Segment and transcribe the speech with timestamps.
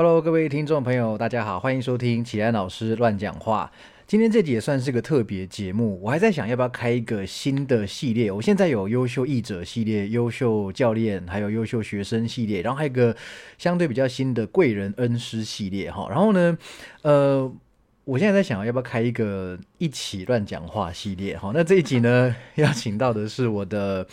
[0.00, 3.72] Hello，各位听众朋友，大家好，欢迎收听启安老师乱讲话。
[4.06, 8.30] 今天这集也算是个特别节目，我还在想要不要开一个新的系列。
[8.30, 13.16] 我现在有优秀译者系列、优秀教练，还有优秀学生系列，然后还有一个
[13.58, 16.06] 相对比较新的贵人恩师系列哈。
[16.08, 16.56] 然后呢，
[17.02, 17.52] 呃，
[18.04, 21.50] 我现在在想要不要开一个一起乱讲话系列哈。
[21.52, 24.06] 那这一集呢，邀请到的是我的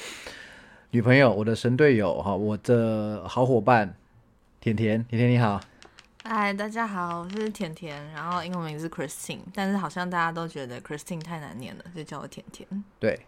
[0.89, 3.95] 女朋友，我的神队友哈，我的好伙伴
[4.59, 5.61] 甜甜，甜甜你好。
[6.27, 12.67] 嗨，大家好，我是甜甜，然后英文名是 Christine，但是好像大家都觉得 Christine 太难念了，就叫我甜甜。
[12.99, 13.19] 对，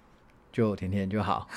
[0.51, 1.47] 就甜甜就好。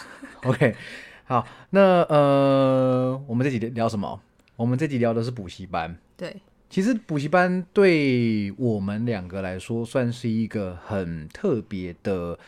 [0.44, 0.76] OK，
[1.24, 4.20] 好，那呃，我们这集聊什么？
[4.54, 5.96] 我们这集聊的是补习班。
[6.14, 6.36] 对，
[6.68, 12.38] 其实补习班对我们两个来说算是一个很特别的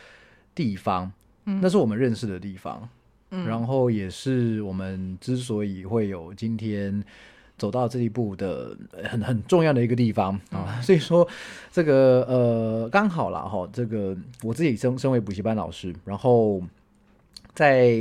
[0.53, 1.11] 地方，
[1.45, 2.87] 嗯，那是我们认识的地方，
[3.31, 7.03] 嗯，然后也是我们之所以会有今天。
[7.57, 11.25] 走到这一步的很很重要的一个地方啊， 所以说
[11.71, 16.61] 这个呃刚好了哈，这个我自己身身为补习班老师，然后
[17.53, 17.95] 在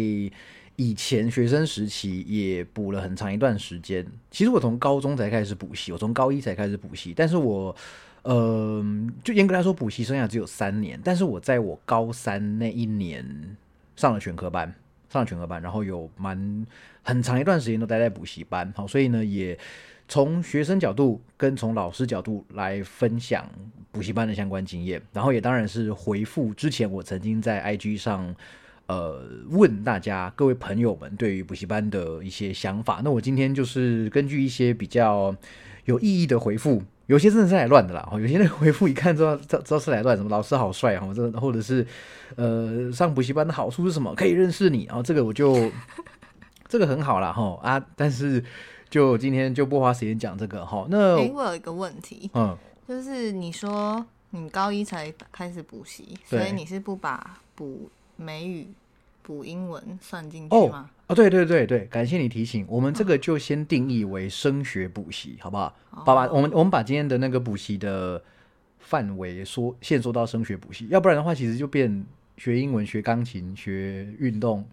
[0.76, 4.04] 以前学生时期也补了很长一段时间。
[4.30, 7.76] 其实我从高中才开始补习，我从高一才开始补习，但是我
[8.22, 8.84] 呃
[9.22, 13.56] 就严格来说补习生涯只有三年，但是我在我高三那一年
[13.94, 14.74] 上了全科班。
[15.10, 16.66] 上了全科班，然后有蛮
[17.02, 19.58] 很长一段时间都待在补习班，好，所以呢，也
[20.08, 23.48] 从学生角度跟从老师角度来分享
[23.90, 28.34] 补习班的相关经验，然后也当然是回复之前我曾经在 IG 上
[28.86, 33.00] 呃问大家各位朋友们对于补习班的一些想法。
[33.04, 35.34] 那我今天就是根据一些比较
[35.84, 36.82] 有意义的回复。
[37.06, 41.84] 有些真的是来乱的啦，有些人回复一看知道知道是来乱，什么老师好帅哈，这或者是
[42.36, 44.14] 呃上补习班的好处是什么？
[44.14, 45.70] 可以认识你，啊这个我就
[46.72, 48.42] 这个很好啦哈啊，但是
[48.88, 50.86] 就今天就不花时间讲这个哈。
[50.88, 52.56] 那我有一个问题，嗯，
[52.88, 58.68] 就是你说你高一才开始补习，所以你是不把补美语、
[59.22, 60.88] 补英文算进去吗？
[61.08, 65.76] 哦，对对对对，感谢你提醒，我们这个就先定义为升学补习，好不好？
[66.06, 68.22] 爸爸，我们我们把今天的那个补习的
[68.78, 72.06] 范围缩限缩到升学补习，要不然的话，其实就变
[72.38, 74.64] 学英文、学钢琴、学运动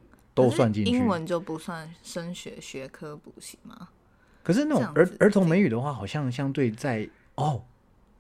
[0.44, 0.92] 都算进去。
[0.92, 3.90] 英文就不算升学学科补习吗？
[4.44, 7.64] 可是那种儿儿童美语的话，好像相对在哦，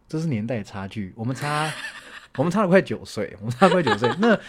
[0.07, 1.71] 这是年代差距，我们差
[2.37, 4.39] 我们差了快九岁，我们差快九岁， 那。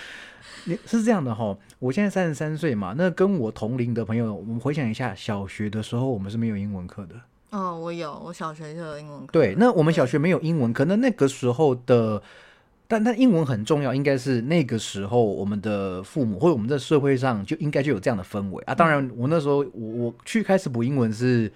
[0.65, 7.15] 你是这样的哈，我现在三十三岁嘛，那跟我同龄的朋友，我们回想一下，小学的时候我们是没有英文课的。
[7.49, 9.33] 哦，我有，我小学就有英文课。
[9.33, 12.23] 对，那我们小学没有英文课，那那个时候的，
[12.91, 18.75] 但但英文很重要，应该是那个时候我们的父母或者我们在社会上就应该就有这样的氛围啊。
[18.75, 21.51] 当然，我那时候我我去开始补英文是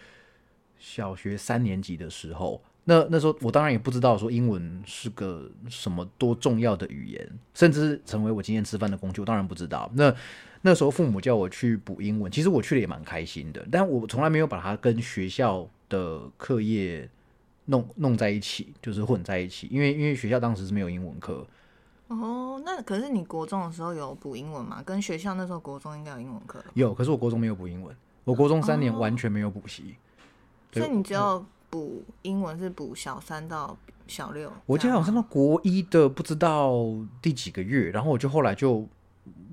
[0.78, 2.62] 小学三年级的时候。
[2.86, 9.90] 那那时候我当然也不知道说英文是个什么多重要的语言，甚至成为我今天吃饭的工具，我当然不知道。
[9.94, 10.14] 那
[10.60, 17.08] 那时候父母叫我去补英文，其实我去了也蛮开心的，但我从来没有把它跟学校的课业
[17.66, 21.46] 弄弄在一起，就是混在一起，因为因为学校当时是没有英文课。
[22.08, 24.82] 哦，那可是你国中的时候有补英文吗？
[24.84, 26.62] 跟学校那时候国中应该有英文课。
[26.74, 29.96] 有，可是我国中没有补英文，我国中三年完全没有补习，
[30.72, 31.44] 所以你只有。
[31.70, 33.76] 补英文是补小三到
[34.06, 36.72] 小六，我记得好像到国一的不知道
[37.20, 38.86] 第几个月，然后我就后来就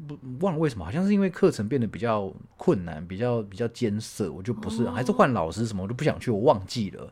[0.07, 7.11] 不忘了为什么，好像是因为课程变得比较困难，比较比较艰涩，我就不是还是换老师什么，我就不想去，我忘记了。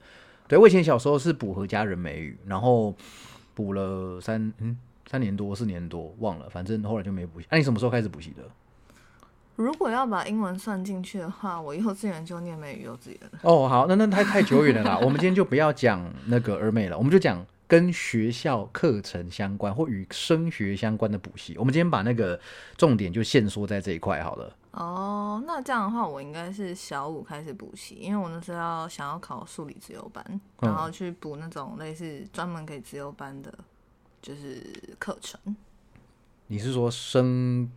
[0.50, 2.94] 对我以前小时候是补和家人美语，然后
[3.54, 4.76] 补了三嗯
[5.10, 7.48] 三年多四年多忘了，反正后来就没补习。
[7.52, 8.44] 那你什么时候开始补习的？
[9.56, 13.40] 如果要把英文算进去的话，我幼稚园就念美语幼稚园了。
[13.44, 15.00] 哦，好，那那太太久远了啦。
[15.04, 21.56] 我们今天就不要讲那个儿美了，我们就讲跟学校课程相关或与升学相关的补习。
[21.58, 22.40] 我们今天把那个
[22.76, 24.56] 重点就限缩在这一块好了。
[24.80, 33.54] 哦，那这样的话，我应该是小五开始补习，因为我那时候要想要考数理自由班，然后去补那种类似专门给自由班的，
[34.22, 34.64] 就是
[34.98, 35.40] 课程。
[36.48, 37.70] 你是说升？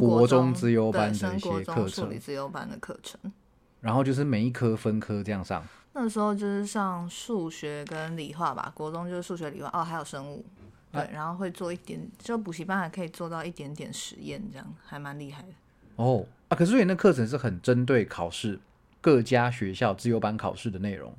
[0.00, 3.32] 国中自由班的一些课程，资优班的课程，
[3.80, 5.62] 然后就是每一科分科这样上。
[5.92, 10.44] 那时候就是上数学跟理化吧，国中就是数学、理化哦，还有生物，
[10.90, 15.48] 对，然后会做一点，就补习班还可以做到一点点实验，这样还蛮厉害的。
[15.94, 18.58] 哦啊，可是你那课程是很针对考试，
[19.00, 21.14] 各家学校自由班考试的内容。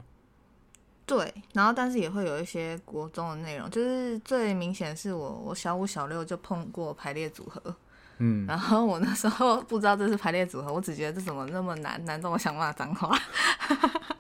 [1.05, 7.75] 对，然后但是也会有一些国中的内容，就是最明显是我我小五小六就碰过排列组合。
[8.19, 13.17] 嗯，然后我那时候不知道这是排列组合，我只觉得这怎么那么难，难到我想骂脏话。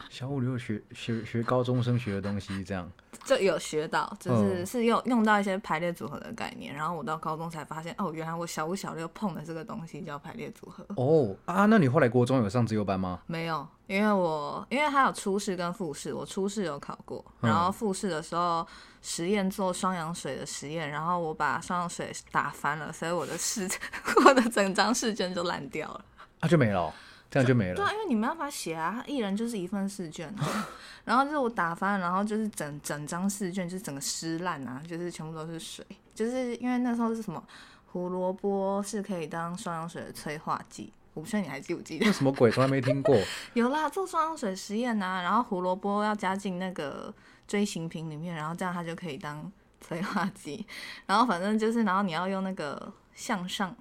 [0.09, 2.91] 小五六学学学高中生学的东西，这样
[3.23, 6.73] 就有学到，就是嗯是用用到一些排列组合的概念。
[6.73, 10.83] 然后我到高中才发现，哦，原来我小五小六碰的这个东西叫排列组合。
[10.95, 13.19] 哦啊，那你后来国中有上自由班吗？
[13.27, 18.65] 没有，因为我因为还有初试跟复试，我初试有考过，嗯然后复试的时候
[19.01, 23.69] 实验做双氧水的实验，然后我把双氧水打翻了，所以我的试
[24.25, 26.05] 我的整张试卷就烂掉了。
[26.39, 26.93] 啊，就没了哦、
[27.29, 27.75] 这样就没了。
[27.75, 30.67] 对啊，因为你没办法写啊，一人就是一份试卷啊，
[31.05, 35.85] 然后就是我打翻，然后就是整整张试卷就是整个湿烂啊，就是全部都是水，
[36.15, 37.43] 就是因为那时候是什么
[37.91, 42.05] 胡萝卜是可以当双氧水的催化剂，我不确定你还记不记得？
[42.05, 42.51] 那什么鬼？
[42.51, 43.17] 从来没听过。
[43.53, 47.13] 有啦，做双氧水实验呐、然后胡萝卜要加进那个
[47.47, 49.51] 锥形瓶里面，然后这样它就可以当
[49.81, 50.65] 催化剂。
[51.05, 53.75] 然后反正就是，然后你要用那个向上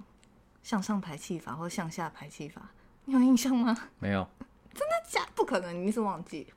[0.63, 2.61] 向上排气法或向下排气法，
[3.05, 3.75] 你有印象吗？
[3.99, 4.27] 没有，
[4.73, 6.47] 真的假不可能，你一定是忘记。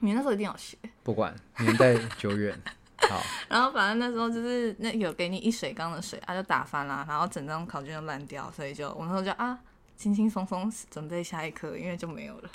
[0.00, 0.76] 你那时候一定要学。
[1.02, 2.58] 不管年代久远。
[3.08, 3.18] 好，
[3.48, 9.58] 然后反正那时候就是那有给你一水缸的水，啊就打翻啦，然后整张考卷就烂掉，所以就我那时候就啊
[9.96, 12.50] 轻轻松松准备下一科，因为就没有了。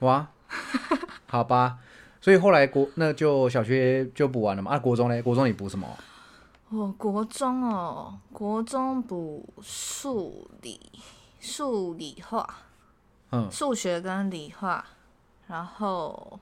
[0.00, 0.28] 哇，
[1.26, 1.78] 好吧。
[2.20, 4.72] 所以后来国那就小学就补完了嘛。
[4.72, 5.22] 啊，国中嘞？
[5.22, 5.88] 国中你补什么？
[6.70, 10.80] 我国中哦，国中补数理、
[11.40, 12.48] 数理化、
[13.32, 14.84] 嗯，数学跟理化，
[15.48, 16.38] 然后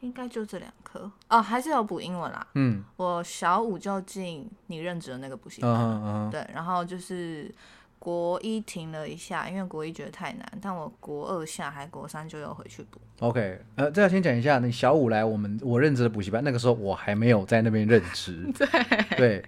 [0.00, 1.10] 应该就这两科。
[1.28, 2.46] 哦，还是有补英文啦。
[2.54, 2.84] 嗯。
[2.96, 7.54] 我小五就进你任职的那个补习班，嗯嗯嗯，对，然后就是
[7.98, 13.00] 国一停了一下，因为国一觉得太难，但我国二下还国三就又回去补。
[13.20, 18.50] OK，呃，这要先讲一下，你小五来我们我任职的补习班，那个时候我还没有在那边任职。
[18.54, 18.68] 对。
[19.16, 19.44] 对，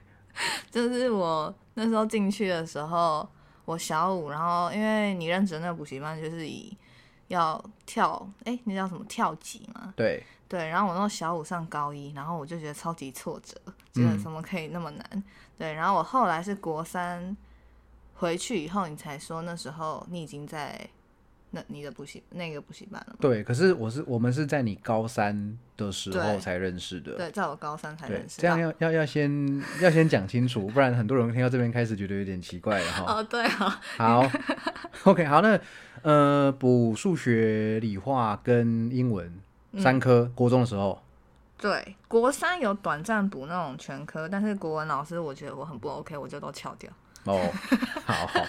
[0.70, 3.28] 就是我那时候进去的时候，
[3.64, 6.76] 我小五，然后因为你认识的那个补习班就是以
[7.28, 9.92] 要跳，哎、那叫什么跳级嘛？
[9.96, 13.54] 对，对，然后我那时候小五上高一，然后我就觉得超级挫折，
[13.92, 15.24] 觉得嗯怎么可以那么难？
[15.56, 17.36] 对，然后我后来是国三
[18.14, 20.88] 回去以后，你才说那时候你已经在
[21.54, 23.18] 那你的补习那个补习班了吗？
[23.20, 27.12] 对，可是我是我们是在你高三的时候才认识的。
[27.12, 28.58] 对，在我高三才认，识这样。
[28.58, 33.14] 要要要先要先讲清楚，不然很多人听到这边开始觉得有点奇怪了哈。
[33.14, 34.30] 哦，对啊，好
[35.04, 35.58] ，OK，好，那
[36.02, 39.32] 呃，补数学、理化跟英文
[39.72, 41.00] 嗯三科，国中的时候，
[41.56, 46.90] 对，国三有短暂补那种全科，但是国文老师我觉得我很不 OK，我就都翘掉。
[47.24, 47.50] 哦，
[48.04, 48.46] 好好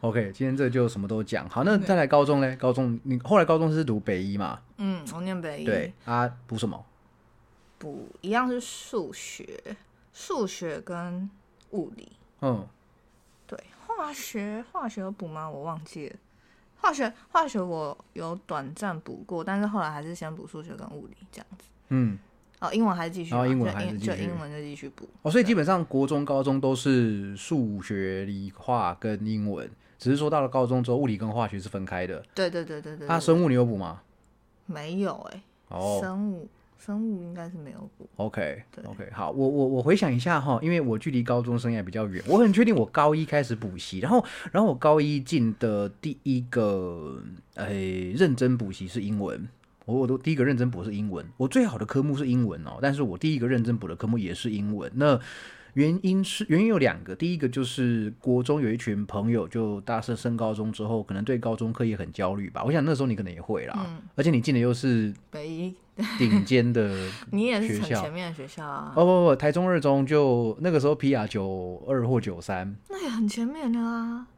[0.00, 1.48] ，OK，今天这就什么都讲。
[1.48, 2.54] 好，那再来高中嘞？
[2.56, 4.60] 高中你后来高中是读北医嘛？
[4.78, 6.84] 嗯，我念北医，对啊，补什么？
[7.78, 9.76] 补一样是数学，
[10.12, 11.28] 数学跟
[11.70, 12.12] 物理。
[12.40, 12.66] 嗯，
[13.46, 15.50] 对，化学化学有补吗？
[15.50, 16.16] 我忘记了。
[16.80, 21.64] 化学化学我有短暂补过，但是后来还是先补数学跟物理这样子。
[21.88, 22.18] 嗯，
[22.64, 25.08] 哦，英文还是继续嘛，然后英文还是继续就英文就继续补。
[25.22, 29.68] 哦，所以基本上国中、高中都是数学、理化跟英文，
[29.98, 32.24] 只是说到了高中之后，物理跟化学是分开的。
[32.34, 34.00] 对对对对对啊，对生物你有补吗？
[34.66, 38.08] 没有哎、哦，生物生物应该是没有补。
[38.16, 47.22] OK 对 OK，好，我我我回想一下哈，因为我距离高中生涯比较远，我很确定我高一开始补习，然后然后我高一进的第一个
[47.54, 49.46] 诶、认真补习是英文，
[49.84, 55.20] 我我都第一个认真补是英文，我最好的科目是英文哦，但是我第一个认真补的科目也是英文，那。
[55.74, 62.62] 原因是原因有两个，第一个就是国中有一群朋友，就大四升高中之后，可能对高中课业很焦虑吧。
[62.62, 65.74] 我想那时候你可能也会啦，嗯而且你进的又是北医，
[66.16, 74.28] 顶尖的 你也是很前面的学校啊，哦不不，台中二中就那个时候 PR 九二或九三，那也很前面的啊。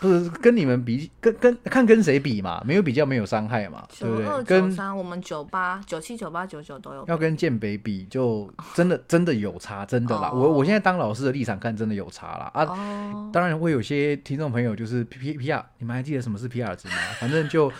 [0.00, 4.44] 不是跟你们比，跟跟看跟谁比嘛，没有比较没有伤害嘛，对不对？
[4.44, 7.04] 跟三，我们九八、九七、九八、九九都有。
[7.06, 10.30] 要跟建北比，就真的 真的有差，真的啦。
[10.32, 12.50] 哦我我现在当老师的立场看，真的有差啦。
[12.52, 12.64] 啊。
[12.64, 16.94] 哦，当然会有些听众朋友就是 P P R，你们还记得什么是 PR 值吗？
[17.18, 17.72] 反正就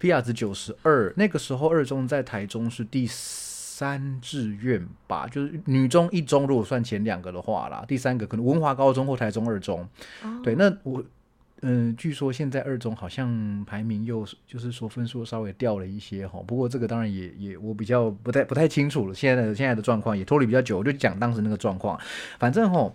[0.00, 9.80] PR 值九十二，那个时候二中在台中是第三志愿吧，就是女中一中，如果算前两个的话啦，第三个可能文华高中或台中二中。
[10.22, 11.02] 哦对，那我
[11.66, 21.98] 嗯、据说现在二中好像排名又就是说分数稍微掉了一些哈，不过这个当然也也我比较不太不太清楚了，现在的现在的状况也脱离比较久，我就讲当时那个状况，
[22.38, 22.92] 反正哈。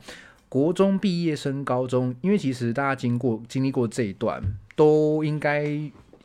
[0.51, 4.41] 国中毕业升高中，因为其实大家经过经历过这一段，
[4.75, 5.63] 都应该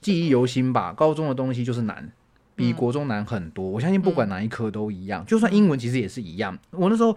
[0.00, 0.94] 记忆犹新吧。
[0.94, 2.10] 高中的东西就是难，
[2.56, 3.68] 比国中难很多。
[3.68, 6.58] 我相信不管哪一科都一样，就算英文其实也是一样。
[6.70, 7.14] 我那时候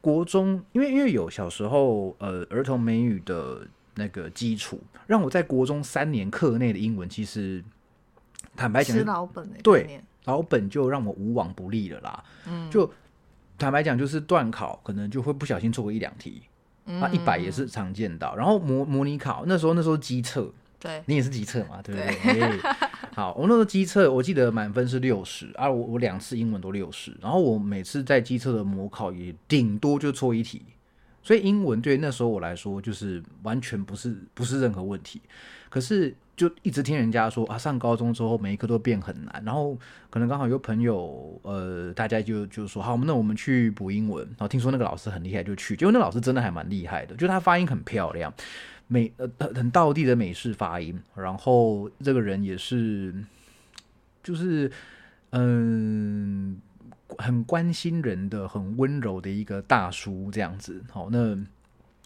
[0.00, 7.62] 国中，因为因为有小时候呃儿童美语的那个基础，让我在国中三年课内的英文其实
[8.54, 12.24] 坦白讲吃，老本的对老本就让我无往不利了啦。
[12.46, 12.90] 嗯，就
[13.58, 16.42] 坦白讲，就是断考可能就会不小心错过一两题，
[16.86, 18.36] 啊，一百也是常见到。
[18.36, 22.60] 然后模模拟考那时候那时候机测，对，你也是机测嘛，对不对？
[22.60, 22.76] 哎
[23.14, 30.62] 好，我那时候机测，我记得满分是六十，啊，我我两次英文都六十，然后我每次在机测的模考也顶多就错一题，
[31.26, 35.20] 所以英文对那时候我来说就是完全不是不是任何问题。
[35.68, 39.76] 可是就一直听人家说啊，上高中之后每一科都变很难，然后
[40.08, 48.32] 可能刚好有朋友呃，大家就就说好，那我们去补英文，然后听说那个老师很厉害，就去，结果那老师真的还蛮厉害的，就他发音很漂亮。
[48.88, 53.12] 美呃很很道地的美式发音，然后这个人也是，
[54.22, 54.70] 就是
[55.30, 56.56] 嗯，
[57.18, 60.82] 很关心人的、很温柔的一个大叔这样子。
[60.90, 61.36] 好，那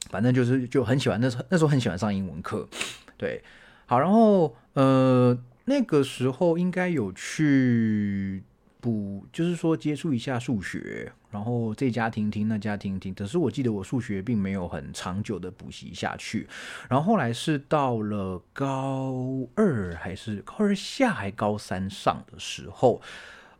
[0.09, 2.69] 反正就是就很喜欢那时候那时候很喜欢上英文课，
[3.17, 3.43] 对，
[3.87, 8.43] 好，然后呃那个时候应该有去
[8.81, 13.13] 补，就是说接触一下数学，然后这家听听那家听听。
[13.13, 16.49] 可是我记得我数学并没有很长久的补习下去，
[16.89, 23.03] 然后后来是到了高二还是高二下还高三上的时候，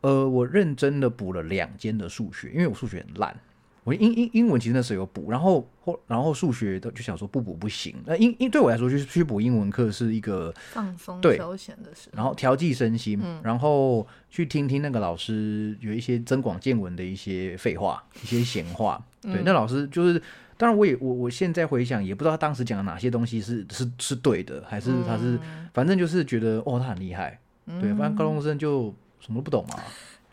[0.01, 3.37] 呃，我认真的补了两间的数学，因为我数学很烂。
[3.83, 7.97] 我英英英文其实那时候有补，然后后然后数学的就想说不补不行。
[8.05, 19.03] 那英英对我来说，去去补英文课是一个放松对休闲的事，然后调剂身心，然后去听听那个老师有一些增广见闻的一些废话、一些闲话。
[19.23, 20.23] 对，那老师就是，
[20.59, 25.39] 当然我也我我现在回想，也不知道他当时讲的哪些东西是是是对的，还是他是，
[25.73, 27.41] 反正就是觉得哦，他很厉害。
[27.81, 29.79] 对，反正高中生就什么都不懂嘛。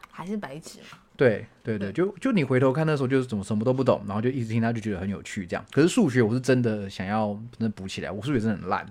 [0.09, 5.63] 还是白纸嘛，对对对，就就你回头看那时候就是怎么什么都不懂，然后就一直听他就觉得很有趣这样。
[5.71, 8.83] 可是数学我是真的想要真的补起来，我数学真的很烂。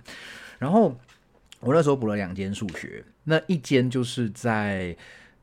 [0.61, 0.97] 然后
[1.59, 4.97] 我那时候补了两间数学，那一间就是在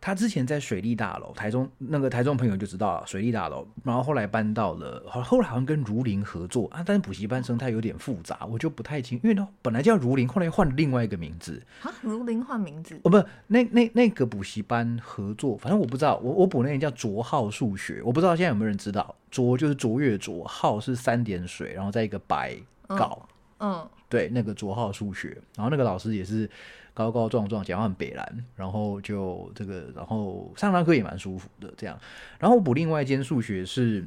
[0.06, 13.18] 他之前在水利大楼，台中那个台中朋友就知道了水利大楼，然后后来搬到了，后后来好像跟如林合作啊，但是补习班生态有点复杂，我就不太清，因为呢本来叫如林，后来换另外一个名字，啊，如林换名字，哦，不，
[13.48, 22.58] 那那那个补习班合作，反正我不知道，我我补那个叫卓浩数学，我不知道现在有没有人知道，卓就是卓越卓，浩是三点水，然后再一个白
[22.88, 23.26] 稿，
[23.60, 26.50] 嗯，对，那个卓浩数学，然后那个老师也是
[26.94, 31.98] 高高壮壮，讲话很北蓝，然后就这个，然后上堂课也蛮舒服的这样，
[32.40, 34.06] 然后补另外一间数学是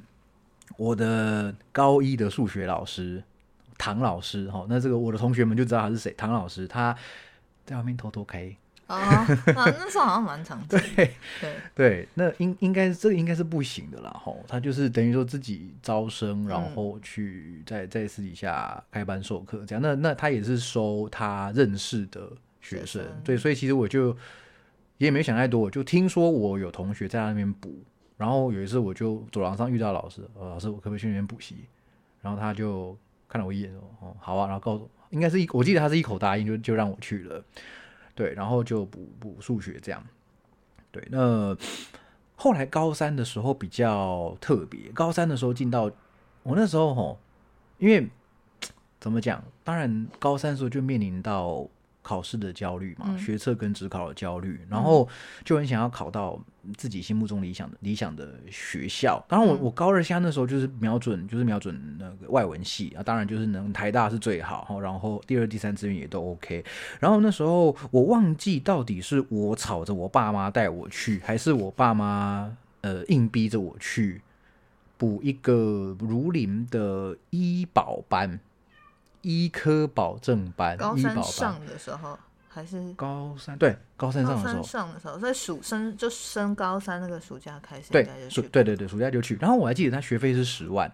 [0.77, 3.23] 我的高一的数学老师
[3.77, 6.97] 唐老师，哈，那这个我的同学们就知道他是谁，唐老师他
[7.65, 8.57] 在外面偷偷开。
[8.89, 8.97] 哦，
[9.47, 22.31] 那那时候好像蛮常见的，对对，对，那应应该这个应该是不行的啦，吼，他就是等于说自己招生，然后去在在私底下开班授课这样，那那他也是收他认识的
[22.69, 24.17] 学生，对，所以其实我就
[24.99, 27.73] 也没想太多，我就听说我有同学在他那边补，
[28.17, 31.65] 然后有一次我就走廊上遇到老师，呃，老师我可不可以去那边补习？
[32.23, 32.97] 然后他就
[33.29, 37.45] 看了我一眼说，哦，好啊，然后告诉我，应该是一，我记得他是一口答应，就就让我去了。
[38.17, 40.05] 对，然后就补补数学这样。
[40.91, 41.57] 对，那
[42.35, 45.91] 后来高三的时候比较特别，高三的时候进到
[46.43, 47.21] 我那时候吼，
[47.79, 48.09] 因为
[48.99, 51.69] 怎么讲，当然高三的时候就面临到
[52.07, 55.09] 考试的焦虑嘛，嗯学测跟职考的焦虑，然后
[55.45, 56.41] 就很想要考到
[56.77, 59.21] 自己心目中理想的理想的学校。
[59.29, 66.65] 当然我，我、嗯高二下那时候就是瞄准，就是瞄准那个外文系啊，当然就是能台大是最好，然后第二、第三志愿也都 OK。
[67.01, 74.23] 然后那时候我忘记到底是我吵着我爸妈带我去，还是我爸妈呃硬逼着我去
[74.97, 78.39] 补一个如林的医保班，
[79.27, 80.97] 医科保证班，高。
[80.97, 82.17] 三上的时候
[82.49, 82.95] 还是？
[82.95, 90.91] 高三对高三上的时候，上的时候，所以暑升就升高三那个暑假开始，应对暑对对对暑假就去，然后我还记得他学费是十万，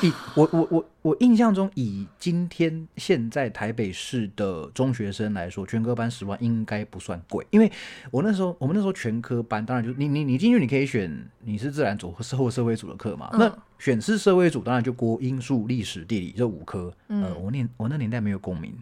[0.00, 7.70] 以我我我我印象中以今天现在台北市的中学生来说，全科班十万应该不算贵，因为
[8.10, 13.40] 我那时候我们那时候全科班，当然就你你你进去你可以选你是自然组或社会社会组的课嘛，嗯。
[13.40, 18.74] 那选是社会组，当然就国英数历史地理这五科，嗯呃，我年我那年代没有公民，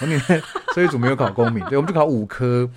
[0.00, 2.70] 我年代社会组没有考公民，对，我们就考五科。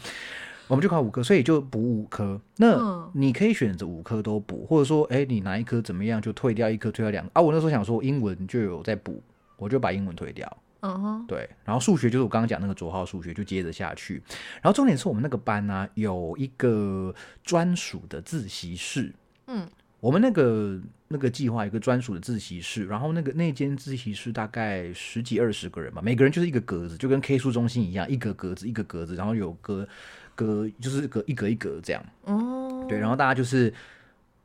[0.69, 2.39] 我们就考五科，所以就补五科。
[2.55, 7.41] 那嗯你可以选择五科都补，或者说，哎，你哪一科怎么样就退掉一科，退掉两个啊。
[7.41, 9.21] 我那时候想说英文就有在补，
[9.57, 10.57] 我就把英文退掉。
[10.79, 14.23] 嗯哼，对，然后数学就是我刚刚讲那个左号数学，就接着下去。
[14.61, 19.13] 然后重点是我们那个班呢、有一个专属的自习室。
[19.47, 19.67] 嗯，
[20.03, 29.87] 我们那个那个计划有一个专属的自习室，然后那个那间自习室大概十几二十个人吧，每个人就是一个格子，就跟 K 书中心一样，一个格子一个格子，然后有隔
[30.35, 32.05] 隔就是隔一格一格这样。
[32.25, 33.73] 哦，对，然后大家就是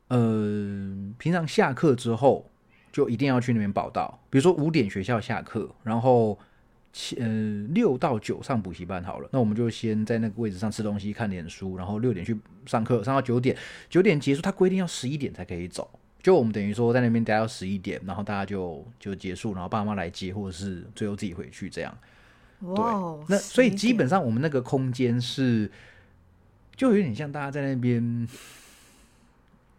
[0.07, 2.49] 呃，平常下课之后
[2.93, 6.39] 就一定要去那边报道，比如说五点学校下课，然后
[6.93, 7.27] 七呃
[7.75, 13.57] 六到九上补习班好了，那我们就先在那个位置上吃东西、看点书，然后六点去上课，上到九点，
[13.89, 15.89] 九点结束，他规定要十一点才可以走。
[16.21, 21.97] 就我们等于说在那边待到十一点，然后大家就就结束，然后爸妈来接，或者是最后自己回去这样。
[22.63, 25.71] 哇哦，那所以基本上上我们那个空间是，
[26.75, 28.27] 就有点像大家在那边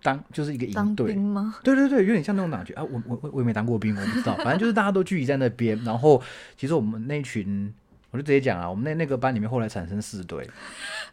[0.01, 1.55] 当就是一个营队，吗？
[1.63, 2.83] 对对对，有点像那种感觉啊。
[2.83, 5.81] 我我我我也没当过兵，我不知道，反正就是大家都聚集在那边。
[5.83, 6.21] 然后
[6.57, 7.73] 其实我们那群，
[8.11, 10.49] 我就直接讲啊，我们那那个班里面后来产生四队，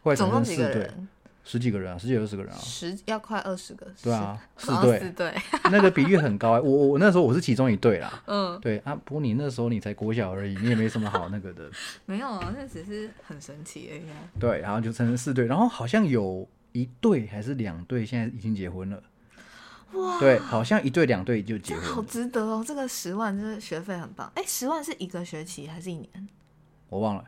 [0.02, 0.90] 后来产生四队？
[1.48, 2.58] 十几个人啊，十几二十个人啊。
[2.58, 3.86] 十要快二十个。
[4.02, 5.32] 对啊，四队哦四队。
[5.70, 6.60] 那个比率很高、欸。
[6.60, 8.20] 我我我那时候我是其中一队啦。
[8.26, 11.70] 嗯，对啊，不过你那时候你才国小而已，你也没什么好那个的。
[12.04, 14.18] 没有啊，那只是很神奇而已啊。
[14.40, 16.44] 对，然后就成成四队，然后好像有
[16.80, 19.02] 一对还是两对现在已经结婚了。
[19.92, 22.02] 哇，对，好像一对两对就结婚好。
[22.02, 22.62] 值得哦！
[22.66, 24.30] 这个十万，真的学费很棒。
[24.34, 26.28] 哎，十万是一个学期还是一年？
[26.88, 27.24] 我忘了，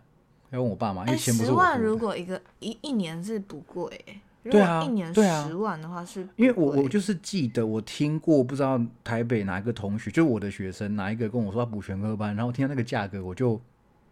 [0.50, 1.52] 要问我爸妈，因哎，为钱不是十。
[1.52, 13.61] 万如果一个一一年是不贵，哎如对啊果一年十万的话是因为我我就是记得我听过，不知道台北哪一个同学，就是我的学生哪一个跟我说他补全科班，然后听到那个价格，我就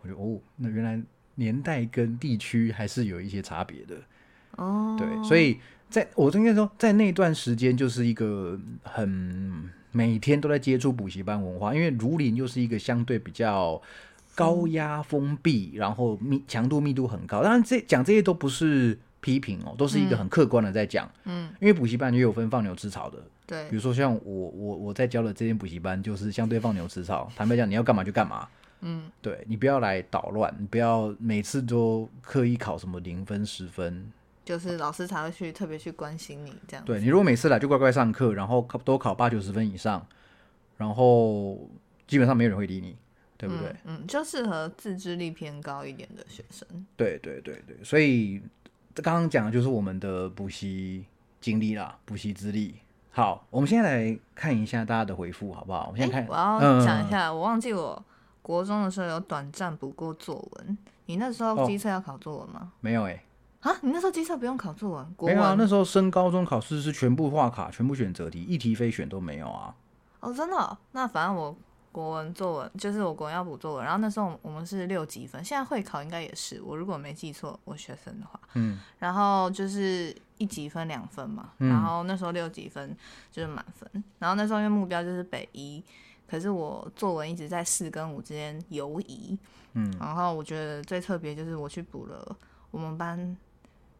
[0.02, 1.02] 我就哦，那原来
[1.34, 3.96] 年代跟地区还是有一些差别的。
[4.56, 5.58] 哦，对，所以
[5.88, 13.80] 在我应该说，在那段时间就是一个很每天都在接触补习班文化，因为如林又是一个相对比较
[14.34, 17.42] 高压封闭，然后密强度密度很高。
[17.42, 21.10] 当然这讲这些都不是批评哦，都是一个很客观的在讲。
[21.24, 27.30] 嗯，因为补习班也有分放牛吃草的，对比如说像我我我在教的这间补习班，就是相对放牛吃草。
[27.34, 28.46] 坦白讲，你要干嘛就干嘛。
[28.82, 34.06] 嗯，对你不要来捣乱，你不要每次都刻意考什么零分、十分，
[34.46, 36.86] 就是老师才会去特别去关心你这样。
[36.86, 40.06] 对你如果每次来就乖乖上课，然后考都考八九十分以上，
[40.76, 41.68] 然后
[42.06, 42.96] 基本上没有人会理你，
[43.36, 43.68] 对不对？
[43.84, 43.98] 嗯？
[43.98, 46.66] 嗯，就适合自制力偏高一点的学生。
[46.96, 48.40] 对对对对，所以
[48.94, 51.04] 刚刚讲的就是我们的补习
[51.40, 52.76] 经历啦，补习资历。
[53.10, 55.86] 好，我们现在来看一下大家的回复，好不好？
[55.88, 58.00] 我们现在看，诶我要嗯讲一下，我忘记我
[58.42, 60.78] 国中的时候有短暂补过作文。
[61.06, 62.72] 你那时候哦机测要考作文吗？
[62.80, 63.24] 没有哎、
[63.66, 65.58] 啊，你那时候机测不用考作文，国没有啊，文。
[65.58, 69.74] 那时候升高中考试是全部画卡，全部选择题，一题非选都没有啊。
[70.20, 70.56] 哦，真的？
[70.56, 71.56] 哦、那反正我
[71.90, 81.68] 国文作文就是我国文要补作文，然后那时候我们是六级分，现在会考应该也是，我如果没记错，我学生的话，嗯，然后就是一级分两分嘛，嗯。
[81.68, 82.96] 然后那时候六级分
[83.32, 85.82] 就是满分，然后那时候因为目标就是北一，
[86.28, 89.36] 可是我作文一直在四跟五之间游移，
[89.72, 92.36] 嗯，然后我觉得最特别就是我去补了
[92.70, 93.36] 我们班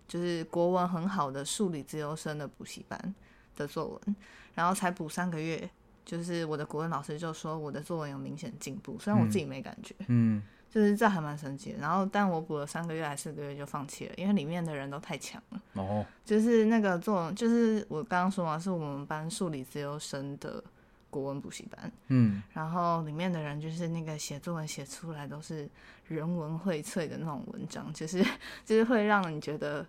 [0.09, 3.15] 就是国文很好的数理自由生的补习班
[3.57, 4.17] 的作文，
[4.55, 5.69] 然后才补三个月，
[6.05, 11.79] 就是我的国文老师就说我的作文有明显进步，虽然我自己没感觉，嗯，就是这还蛮神奇的。
[11.79, 15.63] 然后但我补了三个月还是四个月就放弃了，因为里面的人都太强了。
[15.75, 20.63] 哦，就是那个作文，就是我刚刚说嘛，是我们班数理自由生的
[21.11, 25.69] 国文补习班，嗯，然后里面的人就是那个写作文写出来都是
[26.07, 28.23] 人文荟萃的那种文章，就是
[28.65, 29.87] 就是会让你觉得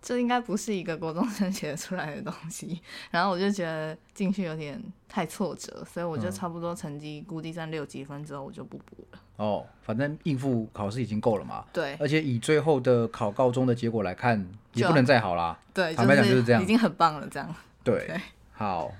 [0.00, 2.80] 这应该不是一个国中生写出来的东西。
[3.10, 9.18] 然后我就觉得进去有点太挫折，所以我就嗯差不多成绩估计在六几分之后我就不补了。
[9.36, 11.64] 哦，反正应付考试已经够了嘛。
[11.72, 15.58] 对而且以最后的考高中的结果来看，也不能再好啦。
[15.72, 17.54] 对，坦白讲就是这样已经很棒了，这样。
[17.84, 18.20] 对，对
[18.52, 18.92] 好，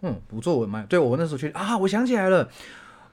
[0.00, 2.48] 嗯，补作文嘛，对我那时候去啊，我想起来了，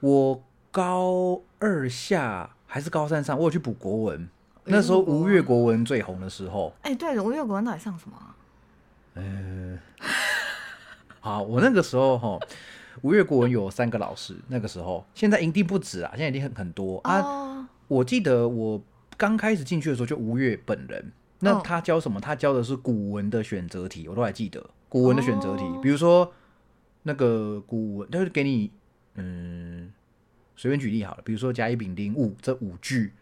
[0.00, 4.28] 我高二下还是高三上，我有去补国文。
[4.64, 8.36] 那时候吴越国文最红的时候，哎、对了，吴越国文到底上什么啊、
[9.14, 9.78] 呃，
[11.20, 12.38] 好，我那个时候哈，
[13.02, 17.18] 吴越国文有三个老师，那个时候现在一定不止啊，现在一定很很多啊。
[17.20, 18.82] 哦，我记得我
[19.16, 22.18] 刚开始进去的时候就吴越本人，那嗯他教什么？
[22.18, 26.32] 他教的是古文的选择题，我都还记得古文的选择题，哦比如说
[27.02, 28.72] 那个古文，他就给你
[29.16, 29.92] 嗯
[30.56, 33.12] 随便举例好了，比如说甲乙丙丁戊这五句，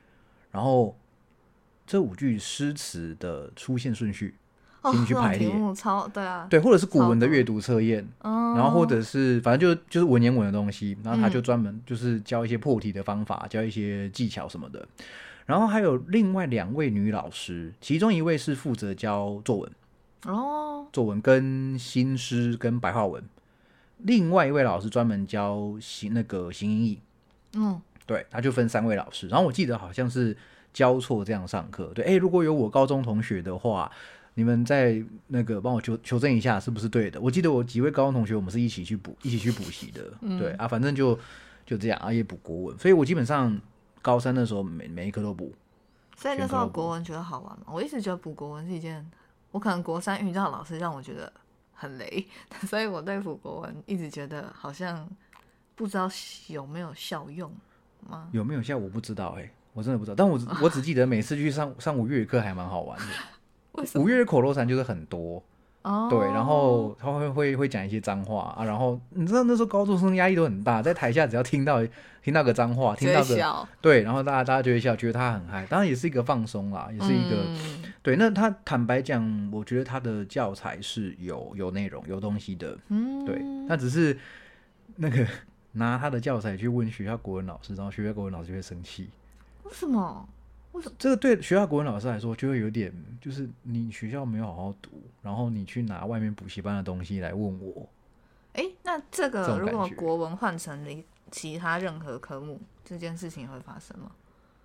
[0.50, 0.96] 然后
[1.86, 4.34] 这五句诗词的出现顺序，
[4.82, 5.50] 哦，请你去排列。
[6.12, 14.86] 对啊，对，或者是古文的阅读测验，嗯，然后或者是反正就就是文言文的东西，然后他就专门就是教一些破题的方法，教一些技巧什么的。
[15.44, 19.72] 然后还有另外两位女老师，其中一位是负责教作文，
[20.26, 23.22] 哦，作文跟新诗跟白话文，
[23.98, 27.00] 另外一位老师专门教形那个形音译。
[27.54, 29.26] 嗯，对，他就分三位老师。
[29.28, 30.36] 然后我记得好像是
[30.72, 31.92] 交错这样上课。
[31.94, 33.90] 对，哎，如果有我高中同学的话，
[34.34, 37.20] 你们在那个帮我求求证一下是不是对的？
[37.20, 40.02] 我记得我几位高中同学，我们是一起去补，一起去补习的。
[40.38, 41.18] 对啊，反正就
[41.66, 43.60] 就这样啊，也补国文，所以我基本上
[44.00, 45.52] 高三的时候每每一科都补。
[46.16, 47.66] 所以那时候国文觉得好玩吗？
[47.66, 49.04] 我一直觉得补国文是一件，
[49.50, 51.30] 我可能国三遇到老师让我觉得
[51.72, 52.26] 很雷，
[52.68, 55.08] 所以我对补国文一直觉得好像
[55.74, 56.08] 不知道
[56.46, 57.52] 有没有效用
[58.08, 58.28] 吗？
[58.32, 60.14] 有没有效我不知道哎，我真的不知道。
[60.14, 63.04] 但我我只记得每次去上上五月课还蛮好玩的。
[63.72, 64.04] 为什么？
[64.04, 65.42] 五月口头禅就是很多。
[65.82, 71.84] 哦，对，然后他会会会讲一些脏话啊，然后你知道那时候高中生压力都很大，在台下只要听到
[72.22, 77.44] 听到个脏话，听到个对，然后大家大家就会笑，觉得他很嗨，当然也是一个放松啦，也是一个
[78.00, 78.14] 对。
[78.14, 84.16] 那他坦白讲，我觉得他的教材是有有内容有东西的，嗯，对，他只是
[84.94, 85.26] 那个
[85.72, 89.10] 拿他的教材去问学校国文老师，然后学校国文老师就会生气，
[89.64, 90.28] 为什么？
[90.72, 97.86] 为什么这个对学校国文老师来说，就会有点，就是你学校没有好好读，然后你去拿外面补习班的东西来问我。
[98.54, 104.12] 哎，那这个如果国文换成了其他任何科目，这件事情会发生吗？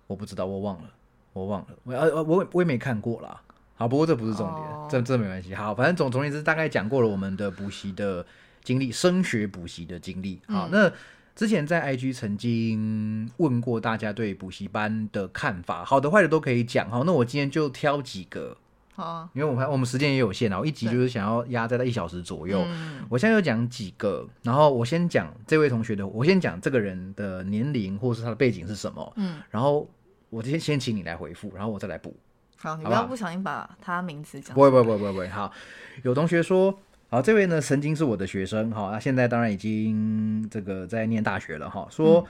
[0.06, 0.90] 我不知道，我忘了，
[1.34, 3.42] 我忘了，我呃我我也没看过啦。
[3.76, 5.54] 好，不过这不是重点，这这没关系。
[5.54, 8.24] 好，反正总总言之，大概讲过了我们的补习的
[8.64, 10.40] 经历，升学补习的经历。
[10.46, 10.90] 好，那。
[11.38, 17.04] 之前在 IG 曾经问过大家对补习班的看法，好的坏的都可以讲哈。
[17.06, 18.56] 那我今天就挑几个，
[18.92, 22.66] 好，因为我们我们时间也有限啊，我一集就是想要压在在一小时左右。
[23.08, 29.88] 我现在就讲几个，然后我先讲这位同学的，我先讲这个人的年龄或是他的背景是什么，嗯，然后
[30.30, 32.16] 我先先请你来回复，然后我再来补。
[32.56, 34.56] 好，你不要不小心把他名字讲。
[34.56, 35.28] 不会不会不会不会。
[35.28, 35.52] 好，
[36.02, 36.76] 有同学说。
[37.10, 41.88] 好，这位呢曾经是我的学生，哈，那现在当然已经这个在念大学了，哈。
[41.90, 42.28] 说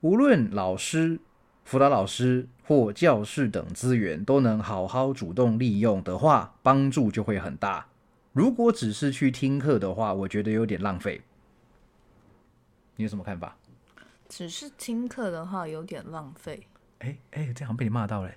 [0.00, 1.20] 无论老师、
[1.64, 7.86] 辅导老师或教室等资源都能好好主动利用的话，帮助就会很大。
[8.32, 11.20] 如果只是去听课的话，我觉得有点浪费。
[12.96, 13.54] 你有什么看法？
[14.30, 16.66] 只是听课的话有点浪费。
[17.00, 18.30] 哎哎，这样被你骂到了。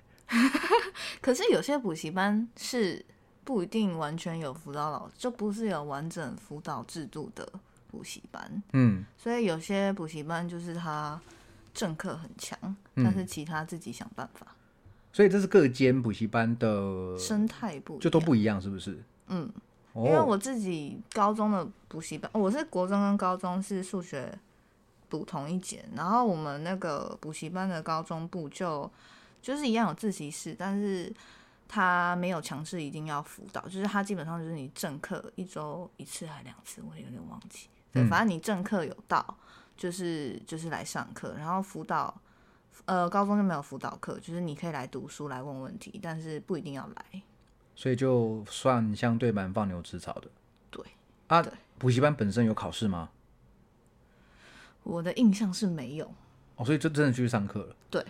[1.22, 3.02] 可是有些补习班是。
[3.48, 7.50] 不一定完全有辅导老师，就不是有完整辅导制度的
[7.90, 8.62] 补习班。
[8.74, 11.18] 嗯，所以有些补习班就是他
[11.72, 14.48] 政课很强，但是其他自己想办法。
[15.14, 19.02] 所以这是各间补习班的生态不就都不一样，是不是？
[19.28, 19.50] 嗯，
[19.94, 24.30] 因为我自己高中的补习班，我是国中跟高中是数学
[25.08, 28.90] 补同一间，然后我们那个补习班的高中部就
[29.40, 31.10] 就是一样有自习室，但是。
[31.68, 37.68] 他没有强制一定要辅导，就是他基本上就是你正课一周一次还两次，我有点忘记。
[37.92, 39.36] 对，反正你正课有到，
[39.76, 42.18] 就是就是来上课，然后辅导，
[42.86, 47.22] 呃，高中就没有辅导课，就是你可以来读书来问问题，但是不一定要来。
[47.76, 50.28] 所以就算相对蛮放牛吃草的。
[50.70, 50.84] 对
[51.28, 51.44] 啊，
[51.78, 53.10] 补习班本身有考试吗？
[54.82, 56.12] 我的印象是没有。
[56.56, 57.76] 哦，所以就真的去上课了。
[57.90, 58.04] 对。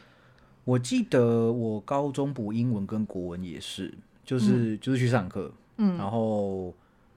[0.69, 3.91] 我记得我高中补英文跟国文也是，
[4.23, 6.75] 就是就是去上课，嗯，然后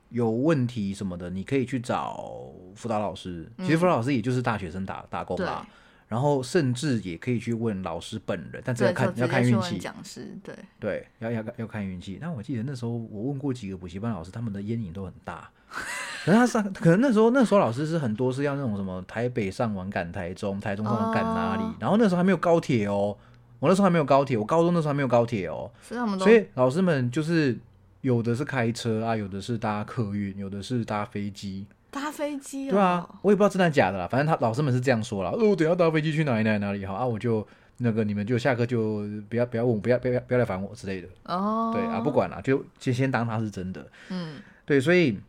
[0.07, 3.51] 有问题什么的，你可以去找辅导老师。
[3.57, 5.67] 其实辅导老师也就是大学生打打工啦，
[6.07, 9.77] 然后甚至也可以去问老师本人，但这要看要看运气。
[9.77, 12.17] 讲师对对，要要要看运气。
[12.21, 15.49] 但我记得那时候我问过几个补习班老师，他们的烟瘾都很大。
[16.23, 23.17] 可能他上，可能那时候那时候老师是很多是要那种什么台北上完赶台中，台中上完赶哪里，然后那时候还没有高铁哦。
[23.61, 25.69] 我那时候还没有高铁，我高中那时候还没有高铁哦，
[26.17, 27.55] 所以老师们就是
[28.01, 31.67] 有的是开车啊，有的是搭客运，有的是搭飞机。
[31.91, 32.71] 搭飞机？
[32.71, 35.29] 对啊，我也不知道真的假的啦，反正他老师们是这样说啦。
[35.29, 37.47] 哦，等下搭飞机去哪里哪里哪里好啊，我就
[37.77, 41.07] 那个你们就下课就不要不要问我，不要不要不要来烦我之类的。
[41.25, 43.85] 哦，对啊，不管了，就先先当他是真的。
[44.09, 45.19] 嗯，对，所以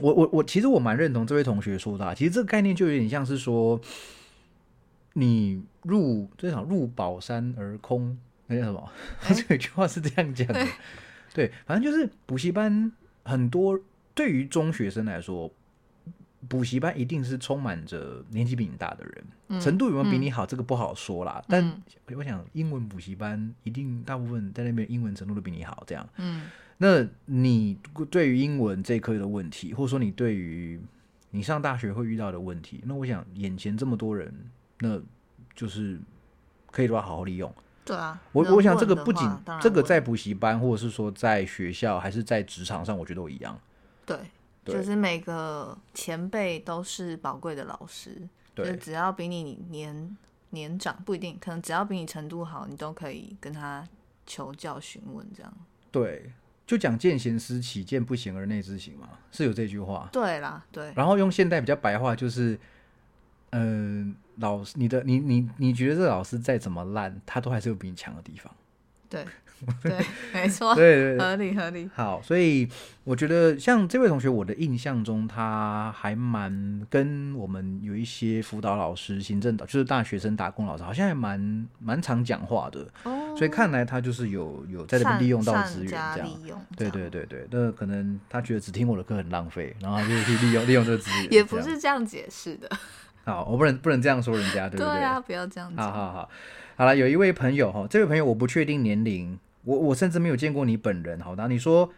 [0.00, 3.80] 我我我其实我蛮认同这位同学说的，其实这个概念就有点像是说。
[5.14, 8.90] 你入这场入宝山而空，那叫什么？
[9.20, 10.66] 他 这句话是这样讲的。
[11.34, 12.92] 对，反正就是补习班
[13.24, 13.78] 很多，
[14.14, 15.50] 对于中学生来说，
[16.48, 21.42] 补习班一定是充满着年纪比你大的人，程度有没有比你好，这个不好说啦。
[21.48, 21.82] 但
[22.14, 26.06] 我想，英文补习班一定大部分在那边英文程度都比你好，这样。
[26.16, 27.78] 嗯，那你
[28.10, 30.80] 对于英文这科的问题，或者说你对于
[31.30, 34.34] 你上大学会遇到的问题，那我想眼前这么多人。
[34.82, 35.00] 那
[35.54, 35.98] 就是
[36.72, 37.54] 可以的话，好好利用。
[37.84, 39.28] 对啊，我我想这个不仅
[39.60, 43.58] 这个在补习班，或者是说在学校，还是在职场上，我觉得都一样。
[44.04, 44.16] 对，
[44.64, 48.28] 就是每个前辈都是宝贵的老师。
[48.54, 50.16] 对，只要比你年
[50.50, 53.86] 年长不一定，可能只要比你程度好，你都可以跟他
[54.26, 55.52] 求教询问这样。
[55.90, 56.32] 对，
[56.66, 60.08] 就讲见贤思齐，见不贤而内自省嘛，是有这句话。
[60.12, 62.56] 对啦，对，然后用现代比较白话就是，
[63.50, 68.52] 嗯、老师，你的你你你觉得这个老师再怎么烂，他都还是有比你强的地方。
[69.12, 69.26] 对，
[69.82, 71.18] 对，没错，对。
[71.18, 71.88] 合理合理。
[71.94, 72.66] 好，所以
[73.04, 82.88] 我觉得像这位同学，我的印象中他还蛮跟我们有一些辅导老师、行政导，就是大学生打工老师，好像还蛮蛮常讲话的。
[83.02, 86.26] 哦，所以看来他就是有有在这边利用到资源这样。
[86.26, 91.30] 利用，对对对对，那可能他觉得只听我的课很浪费，然后他就去利用 利用这个资源。
[91.30, 92.66] 也不是这样解释的。
[93.24, 95.02] 好，我不能不能这样说人家，对不对？
[95.02, 95.84] 啊，不要这样讲。
[95.84, 96.30] 好好好，
[96.76, 101.20] 好了，有一位朋友哈，这位朋友我不确定年龄，我我甚至没有见过你本人。
[101.20, 101.92] 好，那你说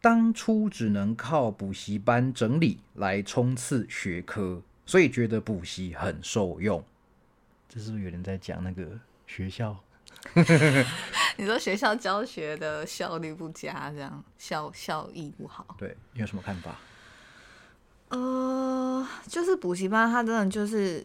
[0.00, 6.82] 当初只能靠补习班整理来冲刺学科，所以觉得补习很受用，
[7.68, 9.76] 这是不是有人在讲那个学校？
[11.36, 15.74] 你说学校教学的效率不佳，这样效效益不好。
[15.78, 16.76] 对，你有什么看法？
[18.12, 21.04] 呃，就是补习班，他真的就是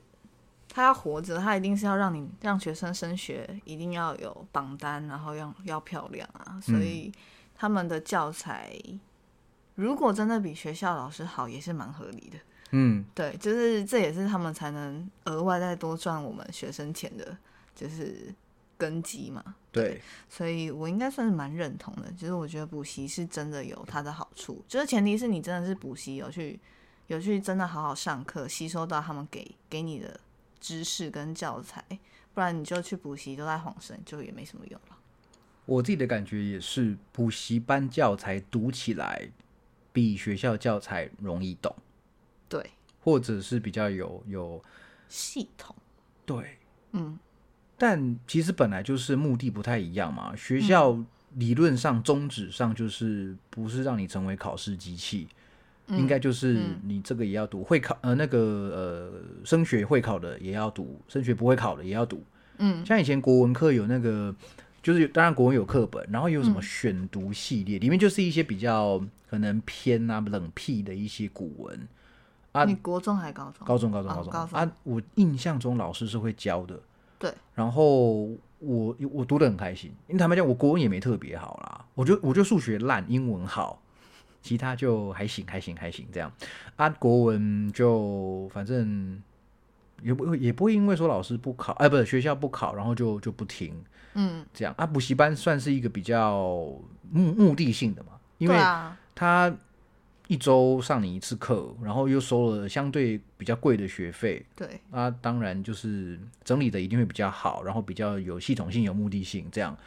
[0.67, 7.10] 他要活着，他一定是要让你让学生升学，一定要有榜单，然后要要漂亮啊，所以
[7.56, 8.78] 他们的教材
[9.76, 12.38] 如果真的比学校老师好，也是蛮合理的。
[12.72, 17.38] 嗯，对，就是这也是他们才能额外再多赚我们学生钱的，
[17.74, 18.36] 就是
[18.78, 19.56] 根基嘛。
[19.72, 22.12] 对，所以我应该算是蛮认同的。
[22.17, 26.60] 就是我觉得补习是真的有它的好处，就是前提是你真的是补习有去
[27.08, 30.20] 有去真的好好上课，吸收到他们给给你的
[30.60, 31.84] 知识跟教材，
[32.34, 34.98] 不然你就去补习都在晃神，就也没什么用了。
[35.65, 39.30] 我自己的感觉也是，补习班教材读起来
[39.91, 41.76] 比学校教材容易懂，
[42.48, 44.63] 对，或者是比较有有
[45.10, 45.76] 系统，
[46.26, 46.58] 对，
[46.91, 47.17] 嗯，
[47.78, 50.36] 但其实本来就是目的不太一样嘛。
[50.36, 50.98] 学校
[51.34, 55.36] 理论上宗旨上就是不是让你成为考试机器，嗯
[55.89, 62.21] 应该就是你这个也要读，会考呃那个呃升学会考的也要读，升学不会考的也要读。
[62.58, 64.36] 嗯，像以前国文课有那个，
[64.82, 71.88] 就是有当然国文有课本，然后有什么选读系列，里面就是一些比较可能偏啊冷僻的一些古文。
[72.52, 73.67] 啊你国中还高中？
[73.67, 76.80] 高中高中哦高中,、高中啊，我印象中老师是会教的。
[77.19, 83.82] 对，然后我我读的很开心，因为坦白讲，我国文也没特别好啦，我就我就数学烂，英文好，
[84.48, 86.32] 其他就还行还行还行这样。
[86.78, 89.22] 啊，国文就反正
[90.02, 93.74] 也不会也不会因为说老师不考，哎，不是学校不考，然后就就不听
[94.14, 94.86] 嗯，这样啊。
[94.86, 96.72] 补习班算是一个比较
[97.12, 98.56] 目目的性的嘛，因为
[99.14, 99.54] 他
[100.28, 109.78] 一周上你一次课，然后又收了相对比较贵的学费，对，啊当然就是整理的一定会比较好，然后比较有系统性、有目的性这样。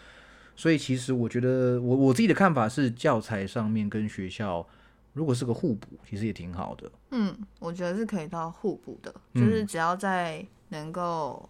[0.61, 4.66] 所以其实我觉得我我自己的看法是，教材上面跟学校
[5.14, 6.92] 如果是个互补，其实也挺好的。
[7.12, 11.49] 嗯，我觉得是可以到互补的，嗯就是只要在能够，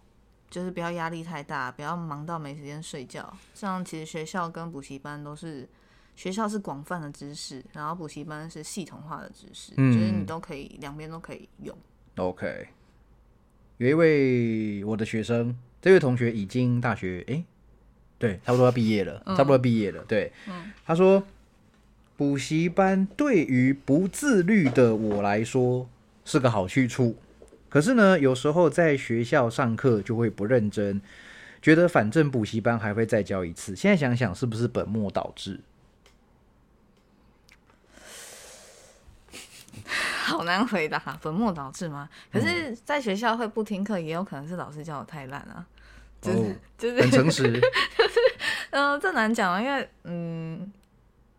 [0.49, 3.37] 就是不要压力太大，不要忙到没时间睡觉。
[3.53, 5.67] 像其实学校跟补习班都是，
[6.15, 11.77] 学校是广泛的知识，然后补习班是系统化的知识，嗯就是你都可以两边都可以用。
[12.15, 12.69] OK，
[13.75, 17.43] 有一位我的学生，这位同学已经大学，诶，
[18.21, 20.01] 对，差不多要毕业了，差不多毕业了。
[20.07, 20.31] 对，
[20.85, 21.23] 他说，
[22.15, 25.89] 补习班对于不自律的我来说
[26.23, 27.17] 是个好去处，
[27.67, 31.01] 可是呢，有时候在学校上课就会不认真，
[31.61, 33.75] 觉得反正补习班还会再教一次。
[33.75, 35.59] 现在想想，是不是本末倒置？
[40.23, 42.07] 好难回答，本末倒置吗？
[42.31, 45.65] 可嗯是，在学校会不听课，也有可能是老师教的太烂啊。
[46.21, 47.59] 就是、哦， 就是很诚实。
[48.69, 50.71] 嗯， 这难讲啊，因为嗯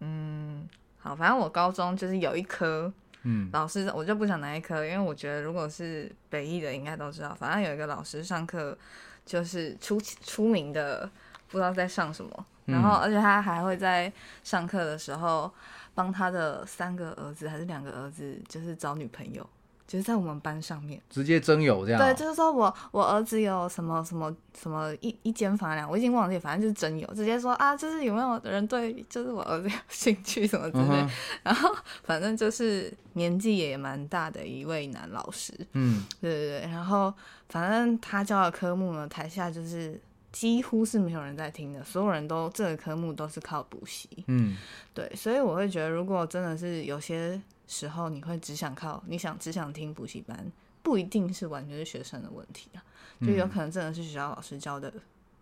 [0.00, 0.68] 嗯，
[0.98, 2.92] 好，反正我高中就是有一科
[3.22, 7.34] 嗯老师，我就不讲哪一科，因为我觉得如果是北艺的，应该都知道。
[7.34, 8.76] 反正有一个老师上课
[9.24, 11.08] 就是出出名的，
[11.48, 15.52] 不知道在上什么，然后而且他还会在上课的时候
[15.94, 19.48] 帮他的三个儿子还是两个儿子，就是找女朋友，
[19.86, 21.00] 就是在我们班上面。
[21.10, 22.00] 直接征友这样。
[22.00, 31.10] 哦、对，就是说我我儿子有什么什么什么一一间房两，我已经忘记，反正就是征友，直接说啊，就是有没有人对就是我儿子有兴趣什么之类，嗯
[31.44, 36.04] 然后反正就是年纪也蛮大的一位男老师，嗯。
[36.20, 37.12] 对对对，然后
[37.48, 44.56] 反正他教的科目呢，台下就是几乎是没有人在听的，所有人都这个科目都是靠补习，嗯。
[44.94, 47.40] 对，所以我会觉得，如果真的是有些
[47.72, 52.84] 时候你会只想靠你想只想听补习班，不一定是完全是学生的问题啊，
[53.22, 54.92] 就有可能真的是学校老师教的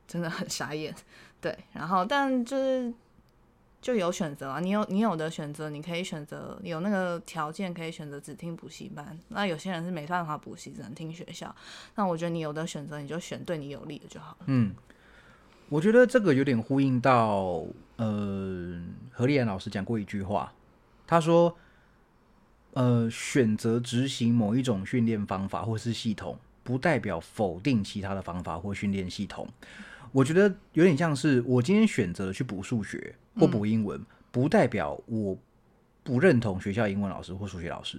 [0.07, 0.95] 真的很傻眼，
[1.41, 2.95] 对，然后但就是
[3.83, 11.53] 就有选择啊，你有你有的选择，你可以选择有那个条件可以选择只听补习班，那有些人是没办法补习，只能听学校，
[11.97, 14.45] 那我觉得你有的选择，你就选对你有利的就好了。
[14.47, 14.75] 嗯，
[15.69, 17.65] 我觉得这个有点呼应到，
[17.97, 20.53] 呃，何立安老师讲过一句话，
[21.07, 21.57] 他说，
[22.73, 29.49] 呃，选择执行某一种训练方法或是系统，不代表否定其他的方法或训练系统。
[30.13, 35.37] 我觉得有点像是我今天选择去补数学或补英文，不代表我
[36.03, 37.99] 不认同学校英文老师或数学老师。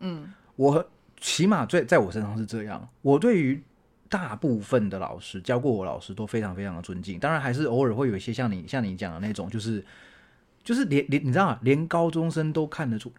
[0.00, 0.88] 嗯，我
[1.20, 3.60] 起码在在我身上是这样，我对于
[4.08, 9.84] 大部分的老师教过我老师都非常非常的尊敬，当然还是偶尔会有一些像你像你讲的那种，就是
[10.64, 11.58] 就是连连你知道吗？
[11.62, 13.12] 连高中生都看得出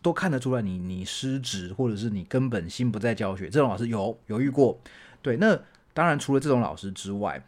[0.00, 4.78] 都看得出来你你失职，或者是你根本心不在教学，这种老师有有遇过。
[5.20, 5.58] 对，那
[5.92, 7.42] 当然除了这种老师之外，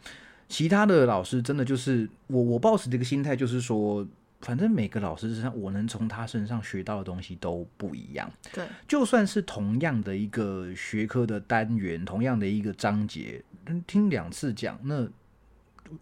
[0.47, 4.07] 其他的老师真的就是我我抱持这个心态，就是说，
[4.41, 8.31] 反正每个老师身上我能从他身上学到的东西都不一样。
[8.53, 15.07] 对，就算是同样的一个学科的单元，同样的一个章节，嗯听两次讲，那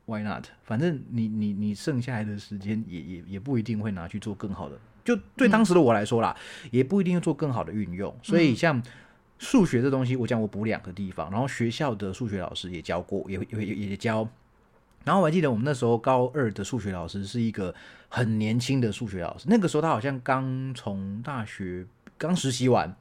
[0.05, 0.45] why not？
[0.63, 4.77] 反正你你你剩下来的时间也也也不一定会拿去做更好的。
[5.03, 6.35] 就对当时的我来说啦，
[6.71, 8.13] 也不一定要做更好的运用。
[8.21, 8.81] 所以像
[9.39, 14.27] 数学这东西，我讲我补两个地方，然后学校的数学老师也教过，也也也也教。
[15.03, 17.75] 然后我还记得我们那时候高二的数学老师是一个
[18.07, 21.85] 很年轻的数学老师，那个时候他好像刚从大学
[22.17, 22.95] 刚实习完，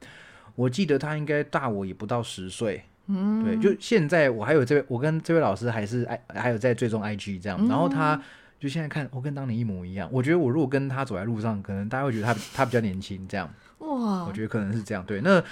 [0.55, 2.83] 我记得他应该大我也不到十岁。
[3.07, 8.21] 嗯，对，就现在我还有这位，我跟这位老师还是爱还有在追踪 IG 这样，然后他
[8.63, 15.05] 就现在看我跟当年一模一样，我觉得我如果跟他走在路上，可能大家会觉得他他比较年轻这样，哇我，觉得可能是这样。
[15.05, 15.43] 对，那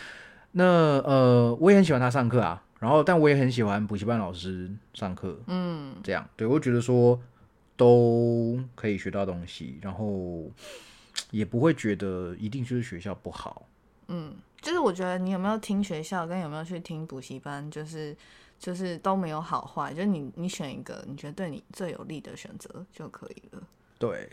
[0.54, 7.20] 那呃，我也很喜欢他上课啊，然后但我也很喜欢补习班老师上课，嗯，这样，对我觉得说
[7.76, 10.50] 都可以学到东西，然后
[11.32, 13.68] 也不会觉得一定就是学校不好。
[14.08, 18.16] 嗯，就是我觉得你有没有听学校跟有没有去听补习班，就是
[18.62, 23.64] 就是都没有好坏，就是你你选一个你觉得对你最有利的选择就可以了。
[23.98, 24.30] 对，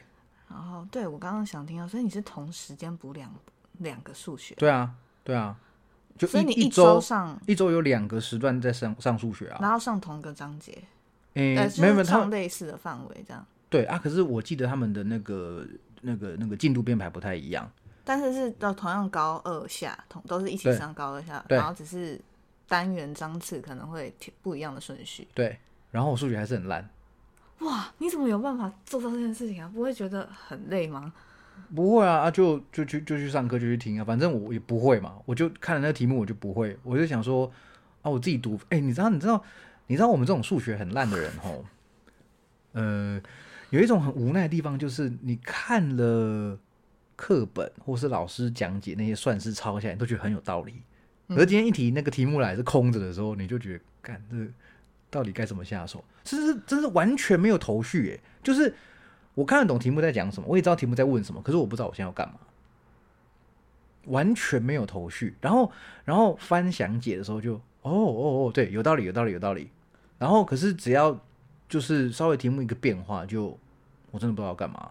[0.51, 3.35] 然后对我刚刚想听到，所以你是同时间补两
[3.79, 5.57] 两个数学，对啊，对啊，
[6.19, 9.59] 就所以你一周上，一周有两个时段在上上数学啊。
[9.63, 10.77] 然后上同一个章节，
[11.33, 15.67] 诶、呃，没有上类似的范围这样，对啊，可是我记得他们的那个
[16.03, 17.71] 那个那个进度编排不太一样。
[18.05, 22.19] 但是是到同样高二下，同都是一起上高二下，然后只是
[22.69, 25.27] 单元章次可能会调不一样的顺序。
[25.35, 25.59] 对，
[25.91, 26.89] 然后我数学还是很烂。
[27.61, 29.69] 哇，你怎么有办法做到这件事情啊？
[29.75, 31.13] 不会觉得很累吗？
[31.75, 37.51] 不会啊，啊就就去就去上课就去听啊，反正我也不会嘛，我就看了那个题目我就不会，我就想说
[38.03, 39.43] 啊，我自己读，哎、你知道你知道
[39.89, 41.65] 你知道我们这种数学很烂的人吼，
[42.73, 43.21] 呃，
[43.71, 46.57] 有一种很无奈的地方，就是你看了
[47.17, 50.83] 课本或是老师讲解那些算式抄下来，你都觉得很有道理，
[51.29, 54.37] 可是今天一提那个题目来是空着的时候，你就觉得干这
[55.11, 56.05] 到底该怎么下手？
[56.25, 58.75] 真是真是完全没有头绪耶，就是。
[59.35, 62.41] 我看得懂题目在讲什么，我也知道题目在问什么，可是我不知道我现在要干嘛，
[64.07, 65.37] 完全没有头绪。
[65.41, 65.71] 然后，
[66.05, 69.71] 然后翻详解的时候就，哦哦哦，对，有道理，有道理，有道理。
[70.19, 71.17] 然后，可是只要
[71.69, 73.57] 就是稍微题目一个变化，就
[74.11, 74.91] 我真的不知道要干嘛。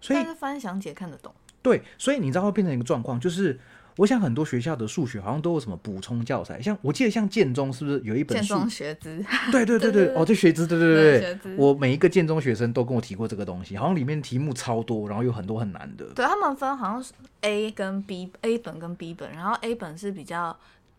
[0.00, 3.60] 所以但是翻详解看得懂，对，所以你知道会变成一个状况，就是
[3.98, 16.06] 我想很多学校的数学好像都有什么补充教材，像我记得像建中是不是有一本建中学资，对对 对对对哦，这学资，对对对我每一个建中学生都跟我提过这个东西，好像里面题目超多，然后有很多很难的。
[16.14, 20.56] 对他们分好像是 A 跟 B，A 本跟 B 本，然后 A 本是比较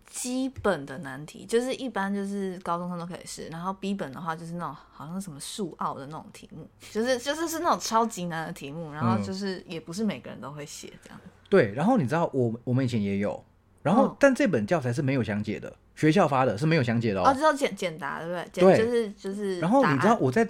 [0.09, 11.19] 基本的难题，就是一般就是高中生都可以试，然后 B 本的话就是那种好像是什么数奥的那种题目，就是就是是那种超级难的题目，然后嗯就是也不是每个人都会写这样。
[11.49, 13.43] 对，然后你知道我我们以前也有，
[13.81, 17.33] 然后、嗯但这本教材是没有详解的，学校发的是没有详解的哦，哦。
[17.33, 18.47] 知道简简答对不对？
[18.51, 19.59] 简对就是就是。
[19.59, 20.47] 然后你知道，我在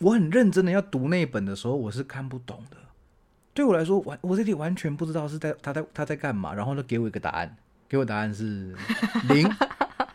[0.00, 2.76] 我很认真的要读那一本的时候，我是看不懂的。
[3.54, 7.56] 对我来说，完我这里完全不知道是在他在他在干嘛，然后呢给我一个答案，
[7.88, 8.74] 给我答案是
[9.28, 9.46] 零。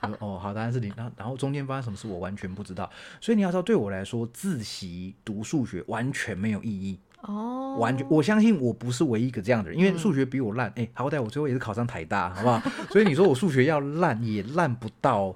[0.02, 0.92] 我说哦，好，答案是零。
[0.98, 2.90] 然后然后中间发生什么事我完全不知道，
[3.22, 7.00] 所以你要知道，对我来说，自习读数学完全没有意义。
[7.28, 12.62] 哦，完全，我相信我不是唯一一个这样的人，因为数学比我烂，哎、好歹我最后也是考上台大，好不好？
[12.90, 15.36] 所以你说我数学要烂，也烂不到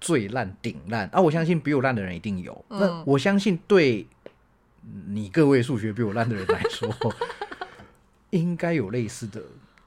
[0.00, 1.20] 最烂顶烂啊！
[1.20, 4.06] 我相信比我烂的人一定有，那嗯我相信对
[5.08, 6.88] 你各位数学比我烂的人来说，
[8.30, 9.42] 应该有类似的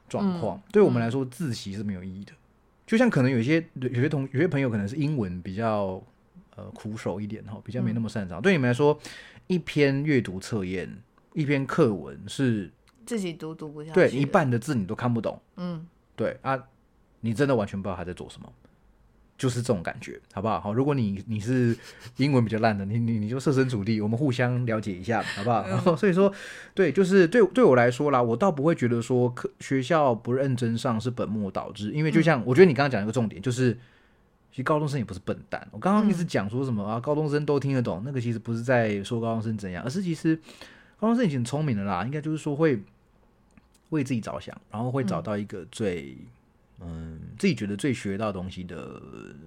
[0.09, 0.61] 状况。
[0.71, 2.31] 对我们来说，自习是没有意义的。
[2.87, 6.01] 就像可能有些有些同有些朋友可能是英文比较
[6.55, 8.41] 呃苦手一点哈，比较没那么擅长。
[8.41, 8.97] 对你们来说，
[9.47, 10.89] 一篇阅读测验，
[11.35, 12.71] 一篇课文是
[13.05, 16.57] 自己读读不下去，对一半的字你都看不懂，嗯，对啊，
[17.19, 18.51] 你真的完全不知道他在做什么。
[19.37, 20.61] 就是这种感觉，好不好？
[20.61, 21.77] 好，如果你你是
[22.15, 25.67] 英文比较烂的，你你你就设身处地，我们互相了解一下，好不好？
[25.67, 26.33] 然后 所以说，
[26.73, 33.73] 对，就是对对我来说啦，我倒不会觉得说课学校不认真上是本末倒置，因为就像我觉得你刚刚讲一个重点，就是
[34.51, 35.67] 其实高中生也不是笨蛋。
[35.71, 40.39] 我刚刚一直讲说什么啊，高中生都听得懂，那个其实不是在说高中生怎样，而是其实
[40.99, 42.81] 高中生已经很聪明的啦，应该就是说会
[43.89, 46.17] 为自己着想，然后会找到一个最。
[46.81, 49.01] 嗯，自己觉得最学到东西的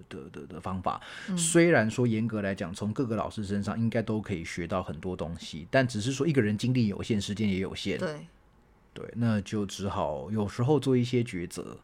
[0.09, 0.99] 的的的方法，
[1.37, 8.27] 虽然说严格来讲，从各个老师身上应该都可以学到很多东西，但只是说一个人精力有限，时间也有限，对
[8.95, 11.77] 对，那就只好有时候做一些抉择，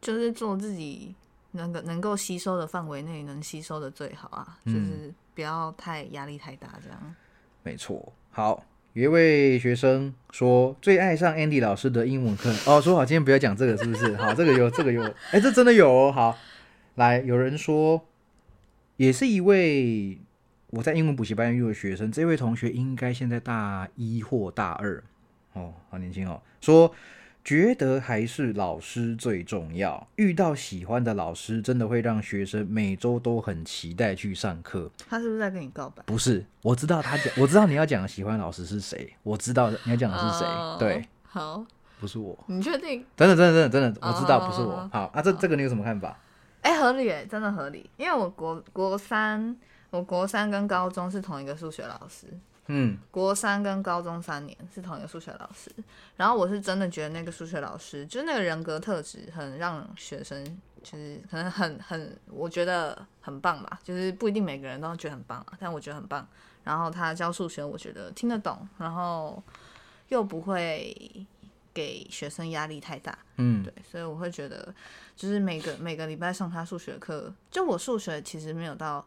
[0.00, 1.12] 就是做自己
[1.50, 7.14] 能够能够吸收的范围内能吸收的最好啊，就是不要太压力太大，这样
[7.64, 8.64] 没错，好。
[8.94, 14.14] 有一位学生说最爱上 Andy 老师的英文课哦，说好今天不要讲这个是不是？
[14.20, 16.12] 好，这个有，这个有，哎，这真的有。
[16.12, 16.36] 好，
[16.96, 18.06] 来，有人说
[18.96, 20.18] 也是一位
[20.70, 25.02] 我在英文补习班遇的学生，这位同学应该现在大一或大二
[25.54, 26.94] 哦，好年轻哦，说。
[27.44, 30.06] 觉得还是老师最重要。
[30.16, 34.90] 遇到喜欢的老师，真的会让学生每周都很期待去上课。
[35.08, 36.02] 他是不是在跟你告白？
[36.06, 40.46] 不是，我知道他讲， 我知道你要讲的喜欢老师是谁，我知道你要讲的是谁。
[40.78, 41.64] 对，好，
[41.98, 42.38] 不是我。
[42.46, 43.04] 你确定？
[43.16, 44.88] 真的，真的，真的，真的，我知道不是我。
[44.92, 46.16] 好啊，这这个你有什么看法？
[46.60, 47.90] 哎，合理哎，真的合理。
[47.96, 49.56] 因为我国国三，
[49.90, 52.28] 我国三跟高中是同一个数学老师。
[52.66, 55.68] 嗯，国三跟高中三年是同一个数学老师，
[56.16, 60.44] 然后我是真的觉得那个数学老师就是那个人格特质很让学生
[60.80, 66.26] 就是可能很很我觉得很棒吧，就是不一定每个人都觉得很棒啊，但我觉得很棒。
[66.62, 69.42] 然后他教数学，我觉得听得懂，然后
[70.08, 71.26] 又不会
[71.74, 74.72] 给学生压力太大，嗯，对，所以我会觉得
[75.16, 79.04] 就是每个每个礼拜上他数学课，就我数学其实没有到。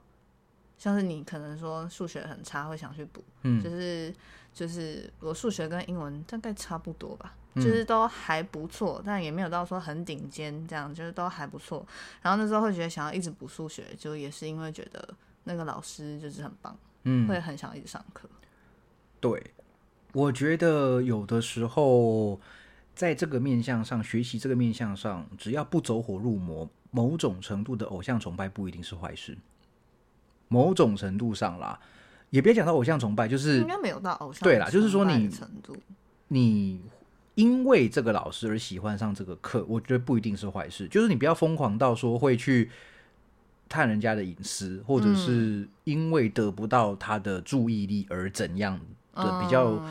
[0.77, 4.13] 像是你可能说数学很差，会想去补，嗯，就是
[4.53, 11.85] 就是我数学跟英文大概差不多吧，就是都还不错，但也没有到说很顶尖这样，就是都还不错。
[12.21, 15.07] 然后那时候会觉得想要一直补数学，就也是因为觉得
[15.45, 18.29] 那个老师就是很棒，嗯，会很想一直上课。
[19.21, 19.51] 对，
[20.11, 22.39] 我觉得有的时候
[22.93, 29.37] 在这个面向上学习，这个面向上，只要不走火入魔，某种程度的偶像崇拜不一定是坏事。
[30.47, 31.79] 某种程度上啦，
[32.29, 35.75] 也别讲到偶像崇拜，就是应该没有到偶像对啦，就是说你程度，
[36.27, 36.81] 你
[37.35, 40.87] 因为这个老师而喜欢上这个课，我觉得不一定是坏事。
[40.87, 42.69] 就是你不要疯狂到说会去
[43.67, 48.79] 探人家的隐私，或者是因为得不到他的注意力而怎样
[49.15, 49.83] 的比较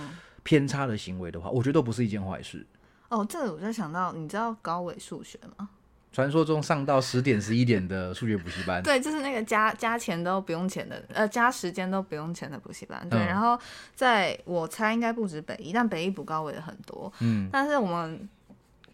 [0.43, 2.65] 偏差的行为的话，我觉得都不是一件坏事。
[3.11, 5.69] 哦，这个我就想到，你知道高伟数学吗？
[6.15, 13.07] 传说中上到十点十一点的数学补习班，对，就是那个加加钱都不用钱的，呃，加时间都不用钱的补习班。
[13.11, 13.59] 对，然后
[13.97, 17.13] 在我猜应该不止北一，但北一补高伟的很多。
[17.19, 18.29] 嗯，但是我们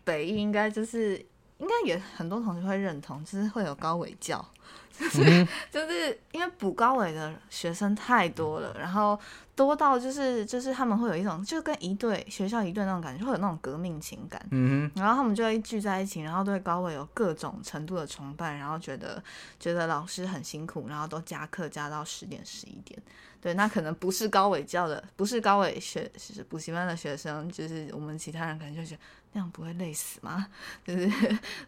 [0.03, 1.23] 北一应该就是
[1.61, 4.44] 应该也很多同学会认同，就是会有高伟教，
[4.98, 9.18] 就是就是因为补高伟的学生太多了，然后。
[9.56, 14.42] 多到就是就是他们会有一种就跟一队学校一队那种感觉，会有那种革命情感。
[14.52, 19.22] 嗯然后他们就会聚在一起，然后对高伟有各种程度的崇拜，然后觉得
[19.58, 22.98] 觉得老师很辛苦，然后都加课加到十点十一点。
[23.38, 26.11] 对，那可能不是高伟教的，不是高伟学
[26.48, 29.00] 补习班的学生，就是我们其他人可能就觉得
[29.33, 30.49] 那样不会累死吗？
[30.85, 31.11] 就是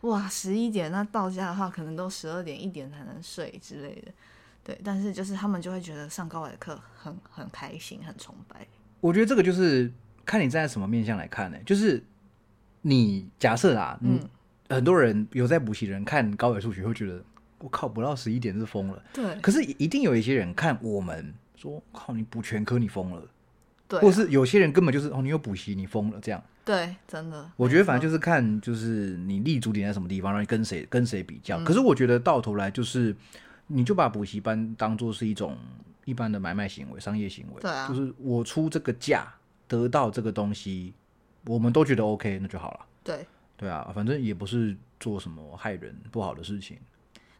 [0.02, 4.12] 哇十一点那到家的话，可能都十二点一点才能睡之类的。
[4.64, 8.66] 对，但是就是他们就会觉得上高伟的课很很开心，很崇拜。
[9.00, 9.90] 我觉得这个就是
[10.24, 11.58] 看你站在什么面向来看呢？
[11.66, 12.02] 就是
[12.82, 14.20] 你假设啊，嗯，
[14.68, 17.24] 很多人有在补习人看高伟数学会觉得，
[17.58, 19.02] 我靠，不到十一点是疯了。
[19.12, 19.34] 对。
[19.40, 23.22] 可是一定有一些人看我们说，靠，你补全科你疯了。
[24.00, 24.00] 对。
[24.00, 26.42] 或是有些人根本就是哦，你有补习你疯了这样。
[26.64, 27.50] 对，真的。
[27.56, 31.58] 我觉得反正就是看就是你立足点在什么地方，然后跟谁跟谁比较。
[31.64, 33.14] 可是我觉得到头来就是。
[33.68, 35.56] 你就把补习班当做是一种
[36.04, 39.32] 一般的买卖行为、商业行为，对啊，就是我出这个价
[39.66, 40.92] 得到这个东西，
[41.46, 42.80] 我们都觉得 OK，那就好了。
[43.02, 43.24] 对，
[43.56, 46.76] 对啊，反正也不是做什么害人不好的事情。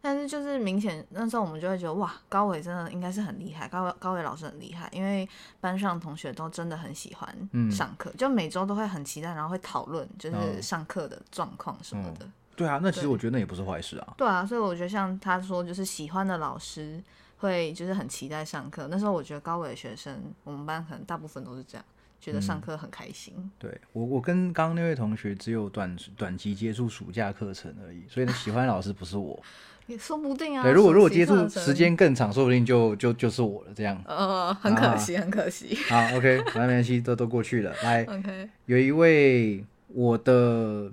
[0.05, 5.27] 但是就是明显那时候我们就会觉得哇，高伟真的应该是很厉害，高伟高伟老师很厉害，因为
[5.61, 12.29] 班上同学都真的很喜欢上课，就每周都会很期待，然后会讨论就是上课的状况什么的。
[12.57, 14.15] 对啊，那其实我觉得那也不是坏事啊。
[14.19, 17.01] 对啊，所以我觉得像他说，就是喜欢的老师
[17.39, 18.89] 会就是很期待上课。
[18.91, 21.85] 那时候我觉得高伟的学生，我们班可能大部分都是这样，
[22.21, 23.51] 觉得上课很开心。
[23.59, 29.41] 对我，我跟刚刚那位同学只有短短期接触暑假课程而已，所以呢，喜欢的老师不是我。
[29.87, 30.63] 也说不定啊。
[30.63, 33.73] 对，如果如果接触时，间更长，说不定就就就是我了。
[33.75, 35.77] 这样，呃，很可惜，很可惜。
[35.89, 37.75] 好，OK，那没关系，都都过去了。
[37.83, 40.91] 来， OK，有一位我的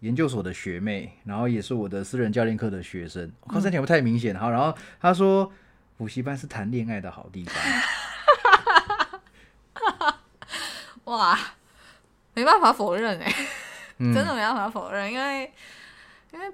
[0.00, 3.30] 研究所的学妹，然后也是我的私人教练课的学生。
[3.40, 4.34] 我靠，这点不太明显。
[4.34, 5.50] 好，然后她说
[5.96, 7.54] 补习班是谈恋爱的好地方。
[11.04, 11.38] 哇，
[12.34, 13.34] 没办法否认哎、
[13.98, 15.52] 嗯 真的没办法否认，因为
[16.32, 16.46] 因为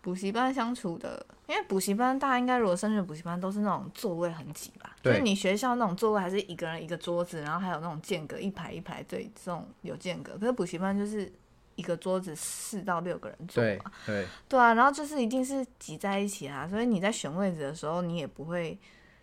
[0.00, 10.36] 补习班相处的，因为补习班大家应该如果升学补习班都是那种座位很挤吧，就对是你学校那种座位还是一个人一个桌子，然后还有那种间隔一排一排，对，这种有间隔。
[10.38, 11.30] 可是补习班就是
[11.76, 18.78] 一个桌子四到六个人坐对嘛，对，对啊，然后就是一定是挤在一起啊，所以你在选位置的时候，你也不会。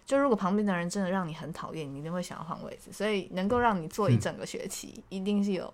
[0.05, 2.93] 就如果旁边的人真的让你很讨厌，你一定会想要换位置。
[2.93, 5.73] 所以能够让你坐一嗯整个学期，一定是有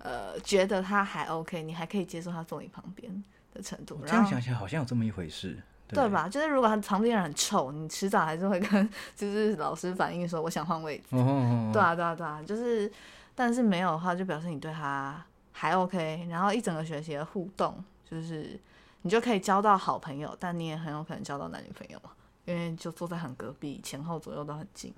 [0.00, 3.24] 呃觉得他还 OK，你还可以接受他坐你旁边
[3.54, 3.98] 的程度。
[4.06, 5.56] 这样想起来好像有这么一回事，
[5.88, 6.08] 对？
[6.10, 6.28] 吧？
[6.28, 11.04] 就是如果他旁边人很臭，你迟早还是会跟 就是老师反映说我想换位置。
[11.12, 12.90] 嗯哼哼对啊，对啊，对啊，就是
[13.34, 18.58] 但是没有的话，就表示你对他还 OK，然后一整个学期的互动，就是
[19.02, 22.10] 你就可以交到好朋友，但你也很有可能交到男女朋友嘛，
[22.44, 24.92] 因为就坐在很隔壁，前后左右都很近。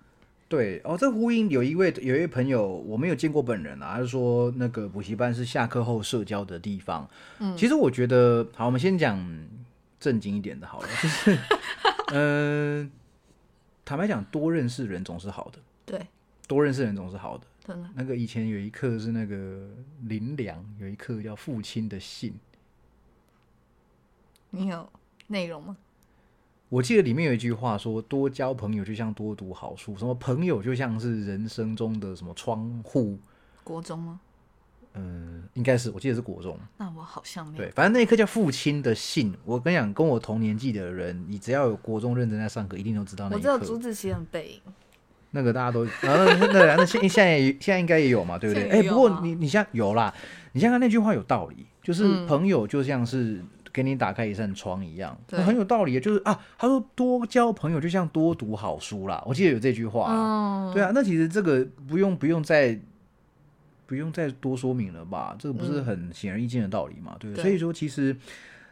[0.49, 7.09] 对哦，这呼应有一位有一位朋友，我没有见过本人啊，他就说那个补习班是下课后社交的地方。
[7.41, 9.19] 嗯，其实我觉得，好，我们先讲
[9.99, 11.39] 正经一点的好了，就是，
[12.13, 12.91] 嗯、
[13.85, 16.07] 坦白讲，多认识人总是好的， 对，
[16.47, 17.45] 多认识人总是好的。
[17.67, 17.91] 真的。
[17.97, 19.69] 那个以前有一课是那个
[20.05, 22.33] 林良，有一课叫父亲的信，
[24.51, 24.89] 你有
[25.27, 25.77] 内容吗？
[26.69, 33.19] 我记得里面有一句话说：“多交朋友就像多读好书，什么朋友就像是人生中的什么窗户。”
[33.63, 34.21] 国中吗？
[34.95, 36.59] 嗯，应该是，我记得是国中。
[36.79, 37.65] 那我好像没有。
[37.65, 39.33] 对，反正那一课叫父亲的信。
[39.45, 43.83] 我跟你讲，跟我同年纪的人，你只要有国中认真在上课，一定都知道那一我知道朱课。
[43.83, 44.61] 自清的背影。
[45.33, 48.71] 那个大家都，然 后那那那那现现在也现在应该也有嘛，对不对？
[48.71, 50.13] 哎、不过你你像有啦，
[50.53, 53.45] 你像他那句话有道理，就是嗯朋友就像是
[53.77, 56.01] 给你打开一扇窗一样，那很有道理。
[56.01, 62.81] 就是啊，他说多交朋友就像多读好书啦，我记得有这句话对啊，那其实这个不用不用再
[63.87, 65.37] 不用再多说明了吧？
[65.39, 67.17] 这个不是很显而易见的道理嘛？
[67.21, 67.43] 对不对？
[67.43, 68.17] 所以说，其实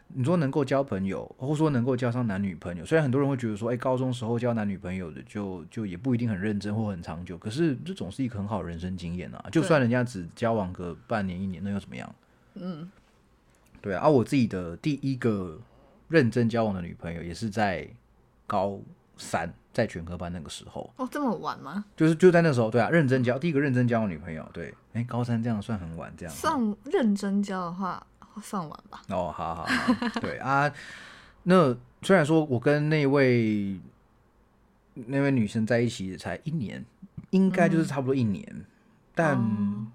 [0.07, 9.45] 你说能够交朋友，或者说能够交上男女朋友，虽然很多人会觉得说，哎，高中时候交男女朋友的就就也不一定很认真或很长久，可是这总是一个很好的人生经验啊。
[9.51, 12.15] 就算人家只交往个半年一年，那又怎么样？
[12.55, 12.89] 嗯，
[13.85, 15.61] 对啊，而、我自己的第一个
[16.07, 17.87] 认真交往的女朋友也是在
[18.47, 18.79] 高
[19.15, 20.91] 三，在全科班那个时候。
[20.97, 21.85] 哦，这么晚吗？
[21.95, 28.03] 就是就在那时候，对啊，认真交第一个认真交往女朋友，对，哎、高三这样算很晚，这样算认真交的话，
[28.41, 29.03] 算晚吧。
[29.09, 30.73] 哦，好好好，对啊，
[31.43, 33.79] 那虽然说我跟那位
[34.95, 36.83] 那位女生在一起才一年，
[37.29, 38.65] 应该就是差不多一年，
[39.13, 39.85] 但哦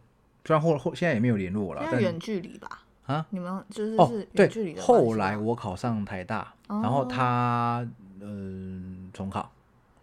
[0.45, 2.84] 虽然后后现在也没有联络了，但远距离吧？
[3.11, 4.75] 啊，你们就是哦是对。
[4.81, 7.87] 后来我考上台大，哦然后他
[8.21, 9.51] 嗯、重考，啊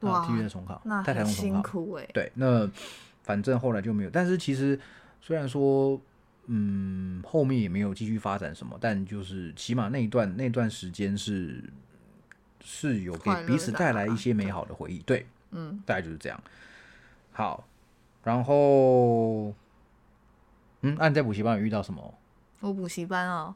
[0.01, 2.08] 哇体育的重考，那在台中重考，苦哎。
[2.14, 2.70] 对，那
[3.24, 4.10] 反正后来就没有。
[4.10, 4.80] 但是其实
[5.22, 5.99] 虽然说，
[6.47, 11.64] 嗯，后面也没有继续发展什么，但就是起码那一段那段时间是
[12.64, 14.99] 是有给彼此带来一些美好的回忆。
[14.99, 16.41] 对，嗯，大概就是这样。
[17.32, 17.64] 好，
[18.24, 19.53] 然后，
[20.82, 22.14] 嗯，那你在补习班有遇到什么？
[22.68, 23.55] 我补习班哦，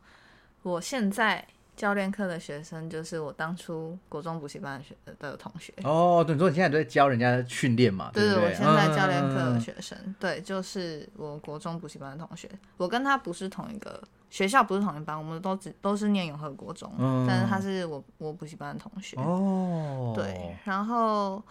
[0.63, 1.45] 我现在
[1.75, 5.73] 教练课的学生就是我当初国中补习班的学的同学。
[5.83, 8.09] 哦，对，你说你现在都在教人家训练嘛？
[8.13, 8.35] 对对？
[8.35, 21.43] 我现在教练课的嗯学生，对，就是我国中补习班的同学，我跟他不是同一个学校，不是同一班，我们都只都是念永和国中，嗯但是他是我我补习班的同学，哦，对，然后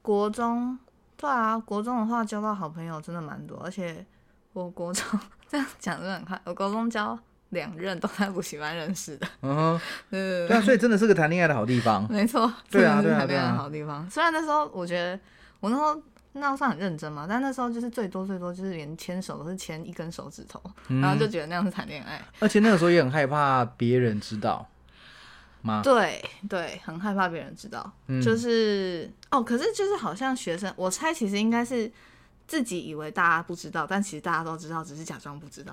[0.00, 0.78] 国中，
[1.16, 4.04] 对啊，国中的话交到好朋友真的蛮多，而且
[4.52, 5.18] 我国中
[5.50, 12.06] 这样讲真的很快，我高中教两任都在补习班认识的，嗯哼，对对所以真的是个谈恋爱的好地方。
[12.08, 12.40] 没错，
[12.70, 14.08] 对啊对啊谈恋爱的好地方。
[14.08, 15.18] 虽然那时候我觉得
[15.58, 16.00] 我那时候
[16.34, 22.24] 那样算很认真嘛，但那时候就是最多最多就是连牵手都是牵一根手指头，嗯然后就觉得那样是谈恋爱。
[22.38, 24.64] 而且那个时候也很害怕别人知道
[25.62, 25.80] 吗？
[25.82, 31.90] 对对，很害怕别人知道，嗯就是哦，可是就是好像学生，我猜其实应该是
[32.50, 35.72] 自己以为大家不知道，但其实大家都知道，只是假装不知道。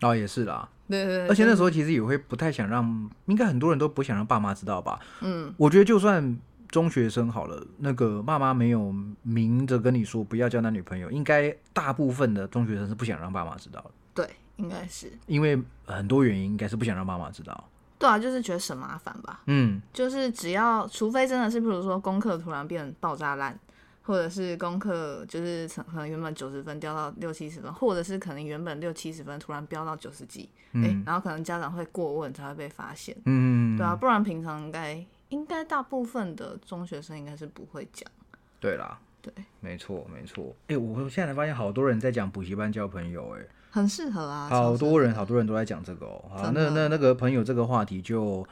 [0.00, 0.68] 哦，也是啦。
[0.88, 4.98] 对对对，而且那时候候其实也会不太想让，应该很多人都不想让爸妈知道吧。
[5.20, 6.36] 嗯，我觉得就算
[6.68, 8.92] 中学生好了，那个爸妈没有
[9.22, 15.56] 明着跟你说不要交男女朋友，应该大部分的中学生是不想让爸妈知道的，对，应该是因为
[15.86, 17.68] 很多原因应该是不想让爸妈知道。
[17.96, 19.42] 对啊，就是觉得省麻烦吧。
[19.46, 23.56] 嗯，就是只要，除非真的是，比如说功课突然变爆炸烂，
[24.02, 38.10] 或者是功课就是可能原本九十分掉到六七十分，或者是可能原本六七十分突然飙到九十几，哎、嗯然后可能家长会过问才会被发现，嗯，对啊，不然平常应该应该大部分的中学生应该是不会讲，
[38.58, 40.54] 对啦，对，没错没错。
[40.68, 43.42] 哎、我现在才发现好多人在讲补习班交朋友、哎。
[43.72, 46.24] 很适合啊，好多人，好多人都在讲这个哦。
[46.28, 48.44] 好，那那那个朋友这个话题就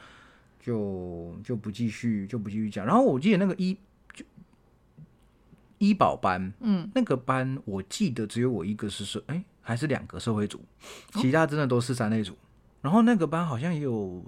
[0.61, 2.85] 就就不继续就不继续讲。
[2.85, 3.79] 然后我记得那个医就
[5.79, 10.59] 医保班，嗯，那个班我记得只有我一个是社，哎、还是两个社会组，
[11.13, 11.21] 哦。
[11.21, 12.37] 其他真的都是三类组。
[12.81, 14.23] 然后那个班好像也有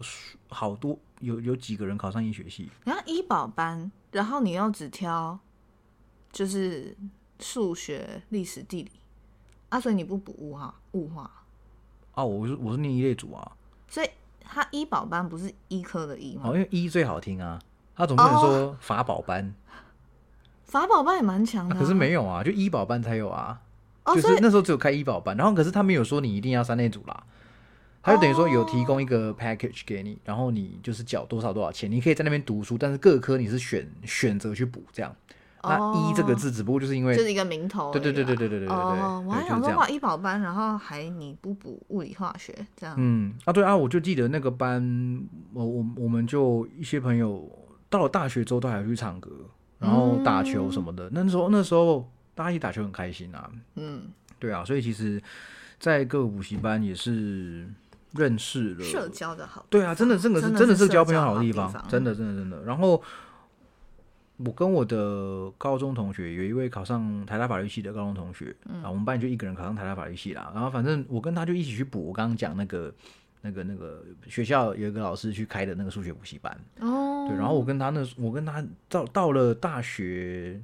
[0.49, 5.39] 好多有有几个人考上医学系，然后医保班，然后你又只挑
[6.31, 6.97] 就是
[7.39, 8.91] 数学、历史、地理。
[9.69, 11.31] 啊，所以你不补物化物化，
[12.13, 13.51] 啊，我是我是念一类组啊，
[13.87, 14.09] 所以
[14.41, 16.41] 他医保班不是医科的医吗？
[16.43, 17.57] 哦，因为医最好听啊，
[17.95, 18.39] 他总不能哦。
[18.41, 19.55] 说法宝班，
[20.71, 23.59] 法宝班也蛮强的、啊可是没有啊，就医保班才有啊。
[24.05, 27.23] 哦，就是那时候只有开医保班，然后可是他没有说你一定要三类组啦，
[28.01, 35.13] 他就等于说有提供一个 package 给你，然后你就是缴多少多少钱，你可以在那边读书，但是各科你是选选择去补这样。
[35.63, 37.91] 那医这个字只不过就是因为就是一个名头。
[37.91, 42.95] 对对对对对对对对对哦，我还想说哇，医保班，然后还你不补物理化学这样。
[42.97, 44.81] 嗯啊对啊，我就记得那个班，
[45.53, 47.47] 我我我们就一些朋友
[47.89, 49.29] 到了大学之后都还去唱歌，
[49.81, 51.09] 然后打球什么的。
[51.11, 54.03] 那时候那时候大家一起打球很开心啊，嗯，
[54.39, 55.21] 对啊，所以其实，
[55.79, 57.67] 在各个补习班也是
[58.13, 59.65] 认识了社交的好。
[59.69, 62.63] 对啊，真的，真的是真的是是交朋友好的地方，真的，真的，真的。
[62.63, 63.01] 然后
[64.37, 70.51] 我跟我的高中同学有一位考上台大法律系的高中同学，嗯啊，我们班就一个人考上台大法律系啦。
[70.53, 72.93] 然后反正我跟他就一起去补我刚刚讲那个
[73.41, 77.37] 那个那个学校有一个老师去开的那个数学补习班，哦，对。
[77.37, 80.59] 然后我跟他那我跟他到到了大学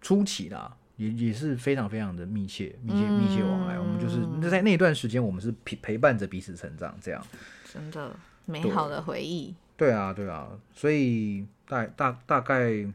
[0.00, 0.76] 初期啦。
[0.96, 3.78] 也也是非常非常的密切、密切、密切往来。
[3.78, 7.20] 我们就是那在那段时间，我们是陪陪伴着彼此成长，这样。
[7.64, 8.14] 真的
[8.44, 9.52] 美好的回忆。
[9.76, 12.86] 对啊，对啊，所以大大大概，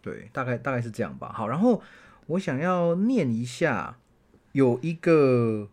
[0.00, 1.32] 对，大概大概是这样吧。
[1.34, 1.82] 好，然后
[2.26, 3.98] 我想要念一下，
[4.52, 5.68] 有一个，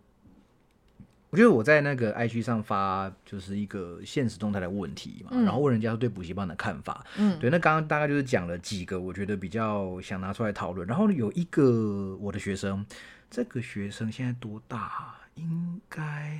[1.29, 7.05] 我觉得我在那个 IG 上发就是一个现实动态的问题嘛，嗯然后问人家对补习班的看法。
[7.17, 10.87] 嗯，对，那刚刚大概就是讲了几个我觉得比较想拿出来讨论。
[10.87, 12.85] 然后有一个我的学生，
[13.29, 15.15] 这个学生现在多大？
[15.35, 16.39] 应该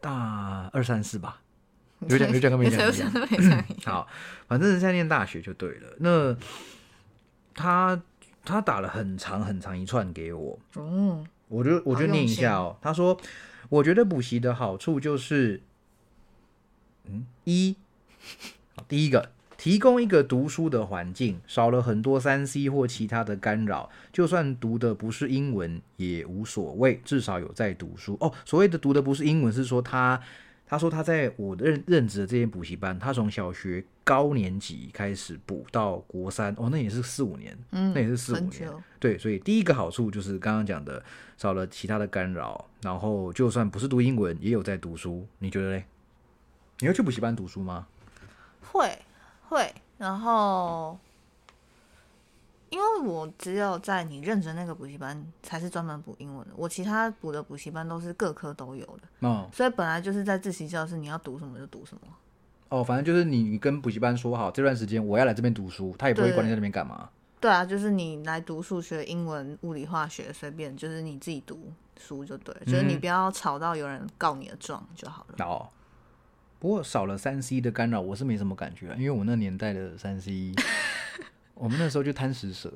[0.00, 1.42] 大二三四吧。
[2.08, 2.80] 有讲有讲跟没讲。
[3.84, 4.08] 好，
[4.48, 5.96] 反正是在念大学就对了。
[5.98, 6.34] 那
[7.52, 8.00] 他
[8.42, 12.74] 他打了很长很长一串给我，哦，我就我就念一下哦。
[12.80, 13.14] 他说，
[13.70, 15.62] 我觉得补习的好处就是，
[17.06, 17.74] 嗯，一，
[18.86, 19.30] 第一个。
[19.56, 28.32] 提供一个读书的环境，少了很多三 C 或其他的干扰，就算读的不是英文也无所谓，至少有在读书哦。
[28.46, 30.18] 所谓的读的不是英文，是说他
[30.70, 38.72] 他说他在我的任任职的这间补习班，他从小学高年级开始补到国三，哦，那也是四五年，嗯，那也是四五年。
[39.00, 41.02] 对，所以第一个好处就是刚刚讲的，
[41.36, 45.26] 少了其他的干扰，然后就算不是读英文，也有在读书。
[45.40, 45.84] 你觉得嘞？
[46.78, 47.88] 你会去补习班读书吗？
[48.70, 48.96] 会
[49.48, 50.96] 会，然后
[52.70, 62.02] 因为我只有在你认真那个补习班才是专门补英文的，我其他补的补习班都是各科都有的，哦所以本来就是在自习教室，你要读什么就读什么。
[62.68, 67.10] 哦，反正就是你你跟补习班说好，这段时间我要来这边读书，他也不会管你在那边干嘛。
[67.40, 75.44] 对啊，就是你来读数学、英文、物理、化学，随便，就是你自己读书就对了，就是你嗯不要吵到有人告你的状就好了。
[75.44, 75.68] 哦，
[76.60, 80.52] 不过少了三 C 的干扰，我是没什么感觉啊，因为我那年代的三 C，
[81.60, 82.72] 我们那时候就贪食蛇。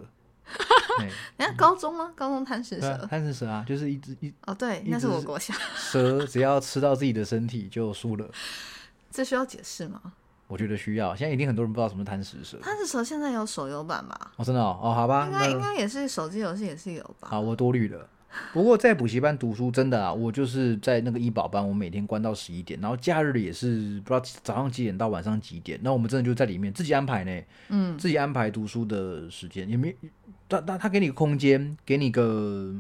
[0.98, 1.06] 对
[1.38, 2.12] 你看高中吗？
[2.14, 3.06] 高中贪食蛇。
[3.10, 5.52] 贪食蛇啊，就是一只一哦，对，一那是直我国小。
[5.74, 8.28] 蛇，只要吃到自己的身体就输了。
[9.10, 10.00] 这需要解释吗？
[10.46, 12.58] 我觉得需要，现在一定很多人不知道什么是贪食蛇。
[12.58, 14.32] 贪食蛇现在有手游版吧？
[14.36, 17.28] 哦，真的哦，哦好吧，应该应那该也是手机游戏也是有吧？
[17.30, 18.06] 好，我多虑了。
[18.52, 29.94] 不过在补习班读书真的啊，我就是在那个医保班，我每天关到十一点，然后假日也是不知道早上几点到晚上几点，那我们真的就在里面自己安排呢，嗯，自己安排读书的时间，也没
[30.48, 32.74] 他他他给你个空间，给你个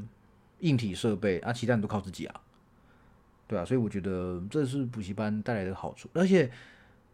[0.60, 2.40] 硬体设备啊，其他你都靠自己啊。
[3.46, 6.50] 对啊，所以我觉得这是补习班带来的好处，而且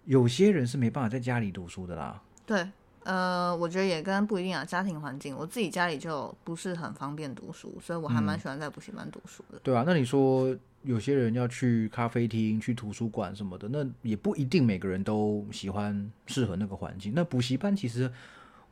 [0.05, 2.23] 有些人是没办法在家里读书的啦。
[2.47, 2.69] 对，
[3.05, 9.59] 呃，我觉得也跟不一定啊，家庭环境，我自己家里就不是很方便读书，所以我还蛮喜欢在补习班读书的。
[9.63, 17.13] 对啊，那你说有些人要去咖啡厅、去图书馆什么的，那也不一定每个人都喜欢适合那个环境。
[17.15, 18.13] 那补习班其实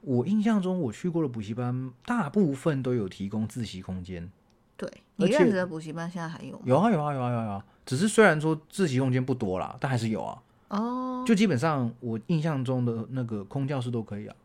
[0.03, 4.31] 我印象中我去过的补习班，大部分都有提供自习空间。
[4.76, 6.62] 对你认识的补习班现在还有吗？
[6.64, 10.41] 有啊有啊有啊有啊有啊，只是虽然说自习空间不多啦，但还是有啊。
[10.68, 14.36] 哦，就基本上我印象中的那个空教室都可以啊。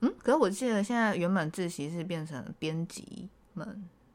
[0.00, 3.66] 嗯，可是我记得现在原本自习是变成编辑们，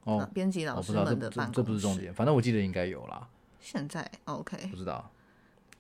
[0.04, 1.98] 哦呃，编辑我老师们的办公这不是重。
[1.98, 3.28] 点，反正我记得应该有啦，
[3.60, 5.10] 现在 OK，不知道。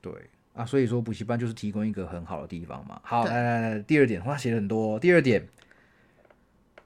[0.02, 0.14] 对
[0.54, 3.02] 啊，所以说补习班就是提供一个很好的地方嘛。
[3.04, 5.00] 好，对来来来，第二点，哇，写了很多。
[5.00, 5.48] 第二点，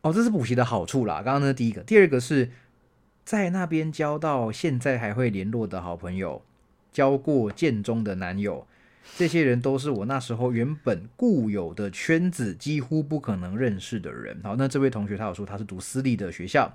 [0.02, 1.16] 哦，这是补习的好处啦。
[1.16, 2.50] 刚刚那是第一个，第二个是
[3.26, 6.42] 在那边交到现在还会联络的好朋友，
[6.94, 8.66] 交过建中的男友，
[9.18, 14.40] 这些人都是我那时候原本固有的圈子几乎不可能认识的人。
[14.44, 16.72] 好，那这位同学他有说他是读私立的学校，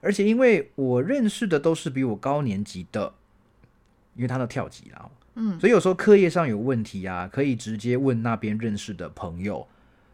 [0.00, 3.14] 而且因为我认识的都是比我高年级的，
[4.16, 9.66] 因为他的跳级啦，嗯，所以有时候课业上有问题啊，可以直接问那边认识的朋友。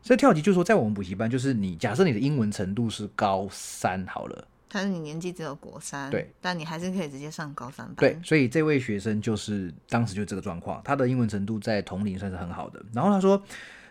[0.02, 7.94] 所以跳级就是说，在我们补习班，就是你假设你的英文程度是高三好了，但是你年纪只有国三，对，但你还是可以直接上高三班。
[7.96, 12.84] 对，，所以这位学生就是当时就这个状况，他的英文程度在同龄算是很好的。
[12.92, 13.42] 然后他说，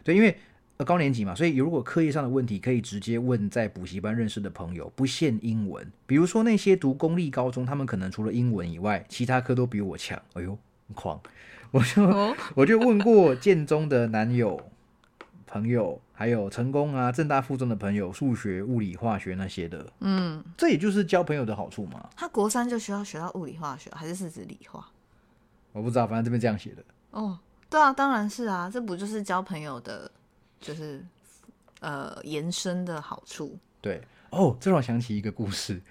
[0.03, 0.37] 对，因为
[0.77, 5.91] 呃高年级嘛，所以如果课业上的问题可以直接问在补习班认识的朋友，不限英文。
[6.05, 10.21] 比如说那些读公立高中，他们可能除了英文以外，其他科都比我强。
[10.33, 10.55] 哎呦，
[10.87, 11.19] 很狂！
[11.71, 14.61] 我就哦，我就问过建中的男友、
[15.55, 22.09] 朋友，还有成功啊、正大附中的朋友，数学、物理、化学那些的，嗯，这也就是交朋友的好处嘛。
[22.13, 24.85] 他国三就需要学到物理化学，还是是指理化？
[25.71, 26.83] 我不知道，反正这边这样写的。
[27.11, 27.39] 哦，
[27.69, 30.11] 对啊，当然是啊，这不就是交朋友的，
[30.59, 31.01] 就是
[31.79, 33.57] 呃延伸的好处。
[33.79, 34.01] 对，
[34.31, 35.81] 哦，这让我想起一个故事。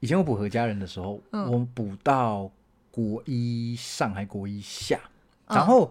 [0.00, 2.50] 以前我补何家人的时候，嗯我补到
[2.90, 5.00] 国一上还国一下，
[5.46, 5.90] 嗯然后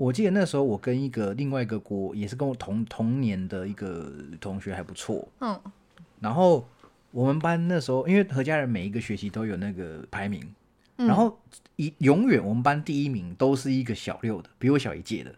[0.00, 5.60] 我记得那时候我跟一个另外一个国也是跟我同同年的一个同学还不错，嗯。
[6.20, 6.66] 然后
[7.10, 10.42] 我们班那时候因为何家人每一个学期都有那个排名，
[10.96, 11.06] 嗯。
[11.06, 11.38] 然后
[11.76, 15.34] 一永远我们班第一名都是一个小六的，比我小一届的，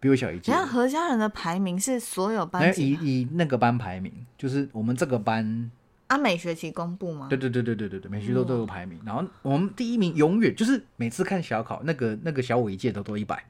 [0.00, 5.70] 比我小一届然后何家人的排名是所有班以以那个班排名，就是我们这个班
[6.06, 7.26] 啊，每学期公布吗？
[7.28, 13.44] 对对对对对对对，每学都都有排名，然后我们第一名永远就是每次看小考，那个那个小我一届都都一百，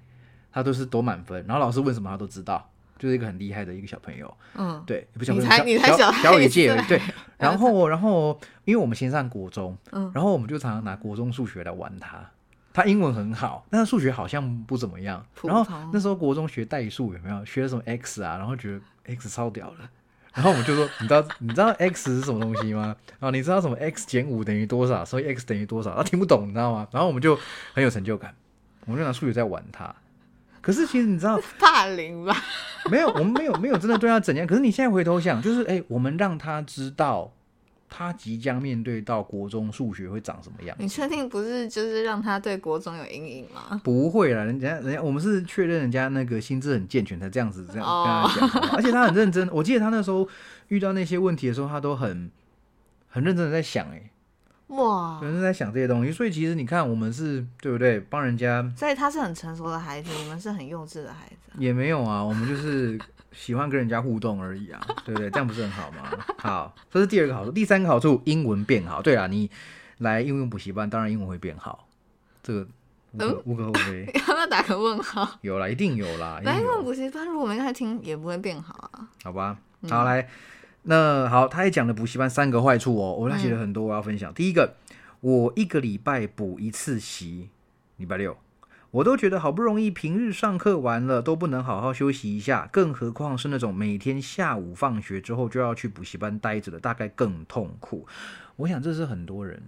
[0.53, 7.01] 他都是多满分，然后老师问什么他都知道，就是一个很厉害的一个小朋友，嗯，对，不小你朋友，小才你才小小一一届而已，对，
[7.39, 12.29] 然后然后因为我们先上国中，嗯然后我们就常常拿国中数学来玩他。
[12.73, 15.27] 他英文很好，但是数学好像不怎么样。
[15.43, 18.39] 然后那时候国中学代数有没有学了什么 x 啊？
[18.39, 18.81] 然后觉得
[19.17, 19.91] x 超屌了，
[20.33, 22.95] 然后我们就说， 你知道你知道 x 是什么东西吗？
[23.19, 25.05] 然后你知道什么 x 减五等于多少？
[25.05, 25.97] 所以 x 等于多少？
[25.97, 26.87] 他听不懂，你知道吗？
[26.93, 27.37] 然后我们就
[27.75, 28.33] 很有成就感，
[28.87, 29.93] 我们就拿数学在玩他。
[30.61, 32.37] 可是其实你知道， 霸凌吧？
[32.91, 34.47] 没有，我们没有没有真的对他怎样。
[34.47, 37.33] 可是你现在回头想，就是哎、我们让他知道
[37.89, 40.77] 他即将面对到国中数学会长什么样。
[40.79, 43.81] 你确定不是就是让他对国中有阴影吗？
[43.85, 49.49] 不会啦，人家人家我们是确认人家那个心智很健全才这样子这样哦跟他讲的， 而且他很认真。
[49.53, 50.27] 我记得他那时候
[50.69, 52.31] 遇到那些问题的时候，他都很
[53.09, 54.11] 很认真的在想、欸，哎，
[54.71, 56.13] 认，真地在想这些东西。
[56.13, 58.01] 所以其实你看，我们是对不对？
[58.01, 61.51] 帮人家所以他是很成熟的孩子，你们是很幼稚的孩子。
[61.59, 62.99] 也没有啊，我们就是
[63.33, 65.29] 喜欢跟人家互动而已啊，对不对？
[65.31, 66.11] 这样不是很好吗？
[66.39, 67.51] 好，这是第二个好处。
[67.51, 69.03] 第三个好处，英文变好。
[69.03, 69.51] 对啊，你
[69.99, 71.89] 来英文补习班，当然英文会变好，
[72.43, 72.67] 这个
[73.13, 74.11] 无可、无可厚非。
[74.29, 75.29] 要不要打个问号？
[75.41, 79.09] 有啦，一定有啦，来英文，补习班如果没开听，也不会变好啊。
[79.25, 79.59] 好吧？
[79.89, 80.29] 好，来，
[80.83, 84.33] 那好，他也讲了补习班三个坏处哦，我他写了很多，我要分享。
[84.33, 84.77] 第一个，
[85.21, 87.51] 我一个礼拜补一次习，
[87.97, 88.37] 礼拜六。
[88.93, 98.05] 我都觉得好不容易平日上课完了都不能好好休息一下，更何况是那种每天下午放学之后就要去补习班待着的，大概更痛苦。
[98.57, 99.63] 我想这是很多人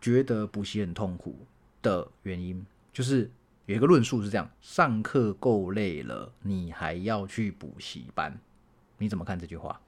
[0.00, 1.46] 觉得补习很痛苦
[1.82, 3.30] 的原因，就是
[3.66, 8.36] 有一个论述是这样：上课够累了，你还要去补习班，
[8.98, 9.80] 你怎么看这句话？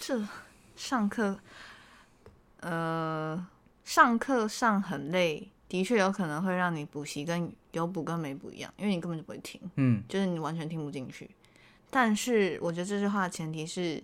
[0.00, 0.26] 这
[0.74, 1.38] 上课，
[2.60, 3.46] 呃，
[3.84, 11.30] 上课上很累，的确有可能会让你补习跟有补跟没补一样，因为你根本就不会听，嗯，就是你完全听不进去。
[11.90, 14.02] 但是我觉得这句话的前提是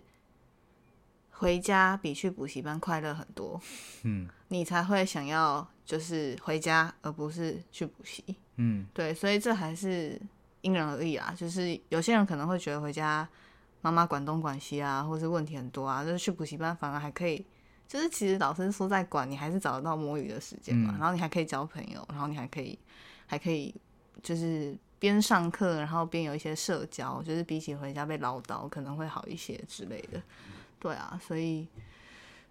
[1.30, 3.58] 回家比去补习班快乐很多，
[4.02, 8.22] 嗯你才会想要就是回家，而不是去补习。
[8.56, 10.20] 嗯对，所以这还是
[10.60, 11.34] 因人而异啦。
[11.36, 13.26] 就是有些人可能会觉得回家
[13.86, 17.46] 妈妈管东管西啊，或是问题很多啊，就是去补习班反而还可以，
[17.86, 22.76] 就是其实老师说在管，你还是找得到摸鱼的时间嘛，嗯然后你还可以交朋友，然后你还可以
[23.28, 23.72] 还可以
[24.24, 30.20] 就是边上课，然后边有一些社交，就是比起回家被唠叨可能会好一些之类的。
[30.80, 31.68] 对啊，所以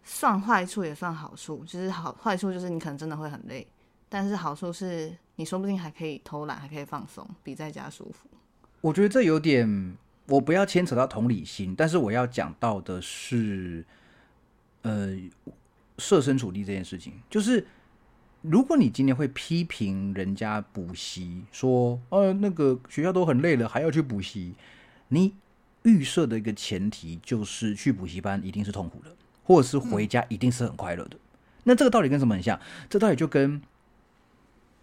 [0.06, 3.68] 算坏处也算好处，就是好坏处就是你可能真的会很累，
[4.08, 8.30] 但是好处是你说不定还可以偷懒，还可以放松，比在家舒服。
[8.80, 9.98] 我觉得这有点，
[10.28, 13.86] 我不要牵扯到同理心，但是我要讲到的是，
[14.82, 15.16] 呃，
[15.98, 17.66] 设身处地这件事情，就是
[18.42, 24.56] 如果你今天会批评人家补习，说呃那个学校都很累了，还要去补习，
[25.10, 25.36] 你
[25.84, 31.18] 预设的一个前提就是去补习班一定是痛苦的，或者是回家一定是很快乐的。
[31.64, 32.60] 那这个道理跟什么很像？
[32.90, 33.62] 这道理就跟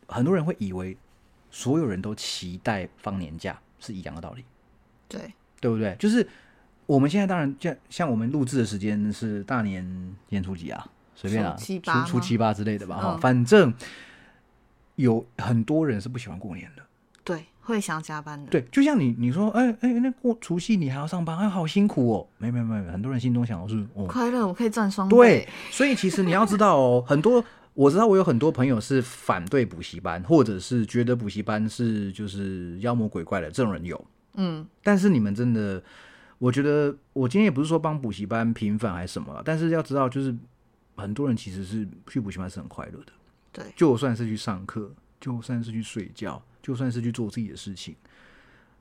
[0.06, 0.96] 很多人会以为
[1.50, 4.44] 所有人都期待放年假是一样的道理，
[5.12, 5.94] 对，对不对？
[5.98, 6.26] 就是
[6.86, 10.86] 我们现在当然像像我们录制的时间是大年年初几啊？
[11.14, 13.72] 随便啊，初七八初初七八之类的吧哈、嗯反正
[14.96, 16.82] 有很多人是不喜欢过年的。
[17.24, 18.50] 对，会想加班的。
[18.50, 22.26] 对，就像你你说，哎哎，那过除夕你还要上班，哎，好辛苦哦。
[22.38, 27.44] 没有没有没有，很多人心中想的是，哦，快乐我可以赚双对倍。，所以其实你要知道哦， 很多
[27.74, 34.04] 我知道我有很多朋友是反对补习班，或者是觉得补习班是就是妖魔鬼怪的这种人有。
[34.34, 35.82] 嗯，但是你们真的，
[36.38, 40.34] 我觉得我今天也不是说帮补习班平反还是什么啦，但是要知道，就是
[40.96, 43.12] 很多人其实是去补习班是很快乐的，
[43.52, 47.94] 对，就算是去上课，就算是去睡觉，就算是去做自己的事情，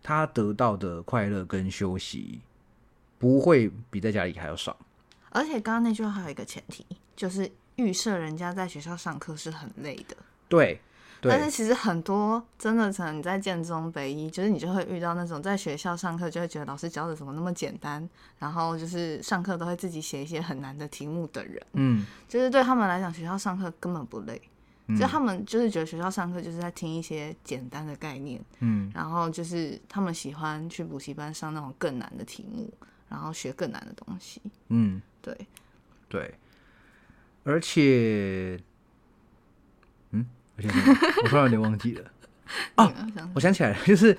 [0.02, 2.42] 他得到的快乐跟休息
[3.20, 4.78] 不会比在家里还要少。
[5.30, 6.86] 而且刚刚那句话还有一个前提，
[7.16, 10.18] 就是预设人家在学校上课是很累的。
[10.50, 10.82] 对，对，
[11.30, 18.08] 但是其实很多真的，可能你在建中、北一，就是你就会遇到那种在学校上课就会觉得老师教的怎么那么简单，
[18.40, 24.42] 然后就是上课都会自己写一些很难的题目的人，嗯，就是对他们来讲，学校上课根本不累，
[24.88, 24.98] 嗯。
[24.98, 32.72] 就他们就是觉得学校上课就是在听一些简单的概念，嗯，然后就是他们喜欢去补习班上那种更难的题目，
[33.10, 35.38] 然后学更难的东西，嗯，对，
[36.10, 36.34] 对，
[37.44, 38.60] 而且，
[41.24, 42.12] 我突然有点忘记了。
[43.34, 44.18] 我想起来了，就是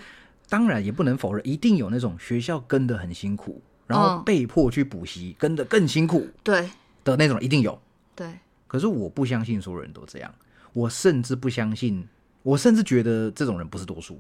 [0.48, 6.70] 当然也不能否认，一定有那种学校跟的很辛苦，然后嗯被迫去补习跟的更辛苦对
[7.04, 7.78] 的那种，一定有。
[8.14, 10.34] 对，可是我不相信所有人都这样，
[10.72, 12.08] 我甚至不相信，
[12.42, 14.18] 我甚至觉得这种人不是多数。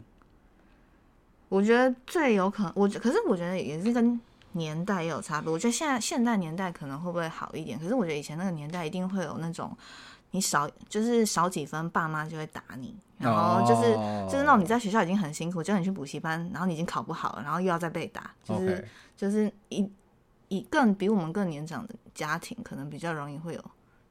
[1.48, 4.18] 我觉得最有可能，我觉可是我觉得也是跟
[4.52, 5.50] 年代也有差别。
[5.50, 7.78] 我觉得现在现代年代可能会不会好一点？
[7.78, 9.74] 可是我觉得以前那个年代一定会有那种
[10.32, 19.88] 你少就是少几分，爸妈就会打你，然后就是、哦就是那种你在学校已经很辛苦，叫你去补习班，然后你已经考不好了，然后又要再被打，就是就是一
[20.48, 23.64] 一更比我们更年长的家庭，可能比较容易会有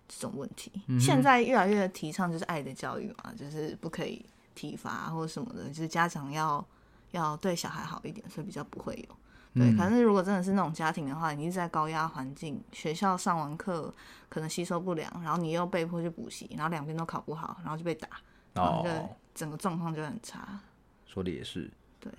[0.07, 0.71] 这种问题。
[0.87, 6.65] 嗯现在越来越提倡就是爱的教育嘛，就是不可以体罚或者什么的，就是家长要
[7.11, 9.15] 要对小孩好一点，所以比较不会有。
[9.53, 13.93] 对，嗯可是如果真的是那种家庭的话，你一直在高压环境，学校上完课
[14.29, 18.07] 可能吸收不良，然后你又被迫去补习，然后两边都考不好，然后就被打，
[18.53, 20.59] 然后整个状况就很差。
[21.05, 21.69] 说的也是。
[21.99, 22.11] 对，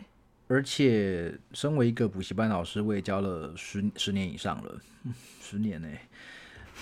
[0.49, 5.89] 而且，身为一个补习班老师，我也教了十十年以上了，嗯十年呢、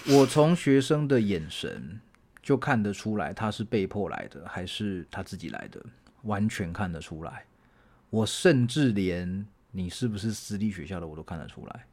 [0.08, 2.00] 我从学生的眼神
[2.42, 5.80] 就看得出来，他是被迫来的，还是他自己来的，
[6.22, 7.44] 完全看得出来。
[8.10, 11.86] 我甚至连你是不是私立学校的，我都看得出来。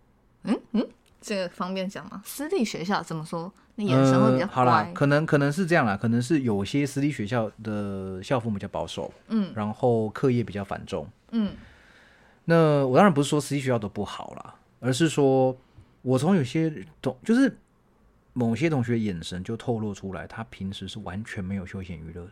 [0.43, 0.88] 嗯嗯
[1.19, 2.21] 这个方便讲吗？
[2.23, 3.51] 私立学校怎么说？
[3.75, 11.07] 那眼神会比较呃、好啦，，可能可能是这样啦，可能是有些私立学校的校风比较保守，嗯然后课业比较繁重。
[11.32, 11.53] 嗯
[12.45, 15.55] 那我当然不是说私立学校都不好啦，而是说
[16.01, 16.71] 我从有些
[17.01, 17.57] 同就是
[18.34, 22.32] 某些同学眼神就透露出来，他平时是完全没有休闲娱乐的。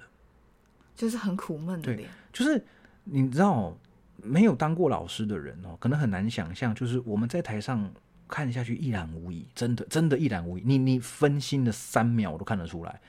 [0.96, 2.10] 就是很苦闷的对脸。
[2.32, 2.64] 就是
[3.04, 3.78] 你知道哦，
[4.24, 7.90] 没有当过老师的人哦，可能很难想象，就是我们在台上
[8.28, 10.64] 看下去一览无遗，真的真的，一览无遗。
[10.66, 13.00] 你你分心的三秒，我都看得出来。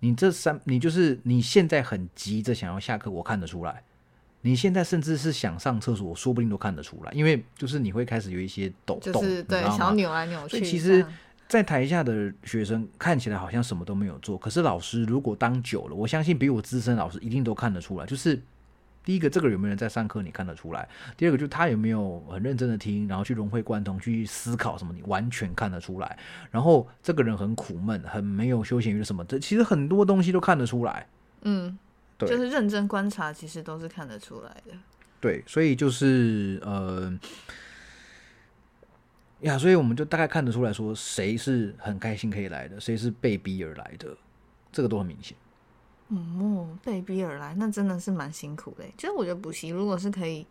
[0.00, 3.82] 你这三，你就是你现在很急着想要下课，我看得出来。
[4.42, 10.58] 你现在甚至是想上厕所，我说不定都看得出来，因为就是你会开始有一些抖动，就是对，想要扭来扭去。
[10.58, 11.02] 所以其实，
[11.48, 18.38] 在台下的学生看起来好像什么都没有做，可是老师如果当久了，我相信比我资深老师一定都看得出来，就是
[19.04, 20.82] 第一个，这个有没有人在上课，你看得出来；
[21.14, 26.18] 第二个，就他有没有很认真的听，然后去融会贯通，去思考什么，你完全看得出来。
[26.50, 31.06] 然后这个人很苦闷，很没有休闲娱乐什么，这其实很多东西都看得出来。
[31.42, 31.78] 嗯，
[32.16, 34.72] 对就是认真观察，其实都是看得出来的。
[35.20, 37.12] 对，所以就是呃
[39.40, 44.16] 呀，所以我们就大概看得出来说，谁是很开心可以来的，谁是被逼而来的，
[44.72, 45.36] 这个都很明显。
[46.08, 48.84] 嗯，被逼而来，那真的是蛮辛苦的。
[48.96, 50.46] 其实我觉得补习如果是可以，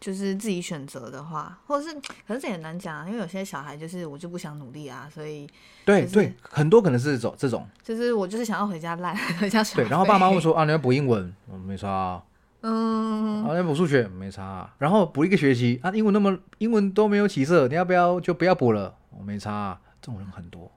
[0.00, 1.94] 就是自己选择的话，或者是，
[2.26, 5.52] 可是这也难讲啊，因为有些小孩就是我就不想努力啊，所以就
[5.94, 7.66] 是对对，很多可能是这种这种。
[7.82, 12.22] 就是我就是想要回家烂， 回家耍对，然后爸妈会说啊，你要补英文，我，没差啊。
[12.62, 18.94] 嗯，啊，要补数学没差、啊，然后补一个学期啊，英文那么英文都没有起色，你要不要就不要补了？
[19.16, 20.70] 我、没差、啊，这种人很多，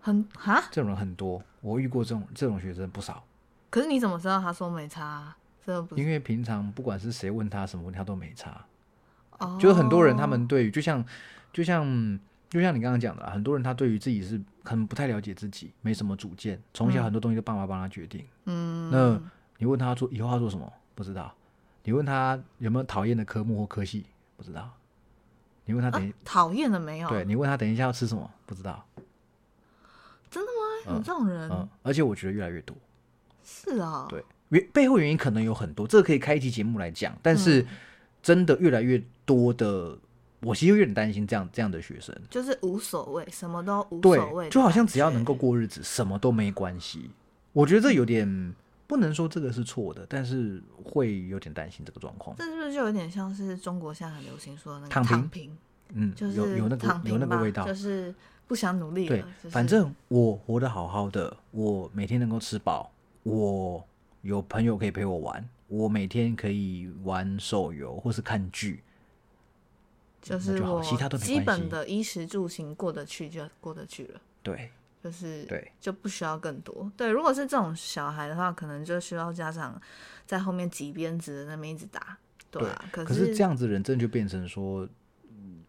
[0.00, 3.22] 很哈，这种人很多，我遇过这种这种学生不少，
[3.76, 5.36] 可是你怎么知道他说没差、啊？
[5.62, 8.64] 这不是因为平常不管是谁问他什么问题，他都没差。
[9.36, 11.04] 哦，就是很多人他们对于就像
[11.52, 11.84] 就像
[12.48, 18.24] 就像你刚刚讲的啊，很多人他对于自己是可能不太了解自己，没什么主见，从小很多东西都爸妈帮他决定。
[18.46, 19.20] 嗯，那
[19.58, 21.30] 你问他做以后要做什么，不知道；
[21.84, 24.06] 你问他有没有讨厌的科目或科系，
[24.38, 24.62] 不知道；
[25.66, 28.82] 你问他等一、讨厌的没有，对你问他等一下要吃什么，不知道。
[30.30, 30.96] 真的吗？
[30.96, 31.50] 你这种人？
[31.50, 32.74] 嗯，而且我觉得越来越多。
[33.46, 37.16] 是啊，对，原背后原因可能有很多，这个可以开一期节目来讲。
[37.22, 37.66] 但是嗯
[38.20, 39.96] 真的越来越多的，
[40.40, 42.12] 我其实有点担心这样这样的学生。
[42.28, 47.08] 就是无所谓，什么都无所谓，，就好像只要能够，过日子，什么都没关系。
[47.52, 48.54] 我觉得这有点
[48.88, 52.36] 不能说这个是错的，但是会有点担心这个状况。
[52.36, 55.58] 这是不是就有点像是中国现在很流行说的那个躺平躺平，
[55.94, 57.64] 嗯，就是有有那个有那个味道。
[57.64, 58.12] 就是
[58.48, 62.90] 不想努力对，就是反正我活得好好的，我每天能够吃饱，
[63.26, 63.84] 我
[64.22, 68.82] 有朋友可以陪我玩，我每天可以玩手游或是看剧。
[70.22, 70.60] 就是
[71.18, 74.70] 基本的衣食住行过得去就过得去了，对
[75.00, 76.90] 就是对，就不需要更多。
[76.96, 79.80] 对，如果是这种小孩的话，可能就需要家长
[80.24, 82.18] 在后面挤鞭子的那边一直打，
[82.50, 82.84] 对啊。
[82.90, 84.88] 可可是这样子的人真的就变成说，
[85.28, 85.62] 嗯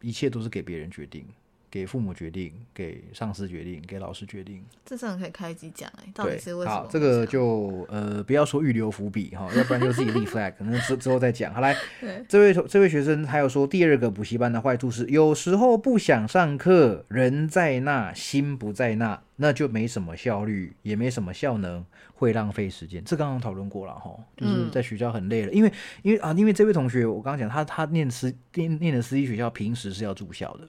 [0.00, 1.26] 一切都是给别人决定，
[1.74, 4.64] 给父母决定，给上司决定，给老师决定。
[4.86, 11.52] 这真的可以开一集讲哎，到底是为，什么这个就呃不要说预留伏笔哈， 要不然就自己立 flag，可能之之后再讲。
[11.52, 23.02] 好来， 对这位这位学生还有说，第二个补习班的坏处是，有时候不想上课，人在那，心不在那，那就没什么效率，也没什么效能，会浪费时间。
[23.04, 25.72] 这刚刚讨论过了哈，就是嗯在学校很累了，因为
[26.02, 30.68] 因为啊，因为这位同学我刚刚讲他他念私念念的私立学校，平时是要住校的。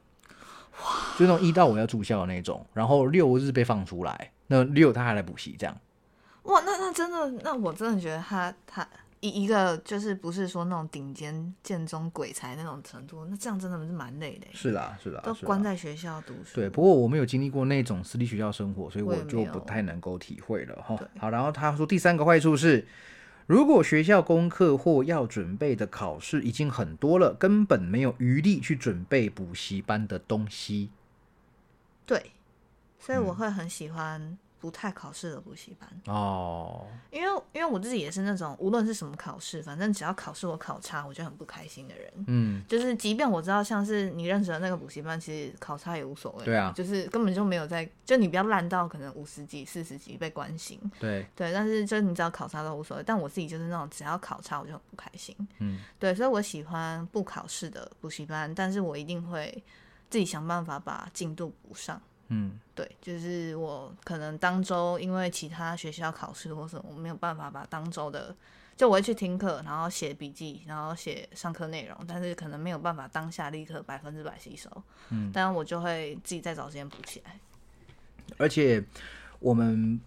[1.17, 5.77] 就那种一到五要住校的那种，然后六日被放出来，那六他还来补习这样。
[6.43, 8.87] 哇，那那真的，那我真的觉得他他
[9.19, 16.53] 一一个就是不是说那种顶尖建中鬼才那种程度，那这样真的是蛮累的，是啦，是啦，都关在学校读书。
[16.53, 20.95] 对，不过我没有经历过那种私立学校生活，所以我就不太能够体会了哈。
[21.17, 22.85] 好，然后他说第三个坏处是，
[23.47, 30.89] 如果学校功课或要准备的考试已经很多了，根本没有余力去准备补习班的东西。
[32.07, 32.31] 对，
[32.97, 42.11] 所以我嗯会很喜欢不太考试的补习班，哦，因为因为我自己也是那种无论是什么考试，反正只要考试我考差，我就很不开心的人。
[42.25, 46.73] 嗯，就是即便我知道像是你认识的那个补习班，其实考差也无所谓，对啊。
[46.75, 53.03] 就是根本就没有在，就你不要烂到可能五十几、四十几被关心，对，对，但是就你只要考差都无所谓。
[53.05, 59.63] 但我自己就是那种只要考差我就很不开心，嗯，对，所以我喜欢不考试的补习班，但是我一定会
[60.09, 62.01] 自己想办法把进度补上。
[62.29, 68.35] 嗯，对，就是我可能当周因为其他学校考试或什么，我没有办法把当周的，
[68.75, 74.69] 就我会去听课，然后写笔记，然后写上课内容，但是可能没有办法当下立刻百分之百吸收，
[75.11, 77.39] 嗯，但我就会自己再找时间补起来。
[78.37, 78.83] 而且
[79.39, 80.01] 我们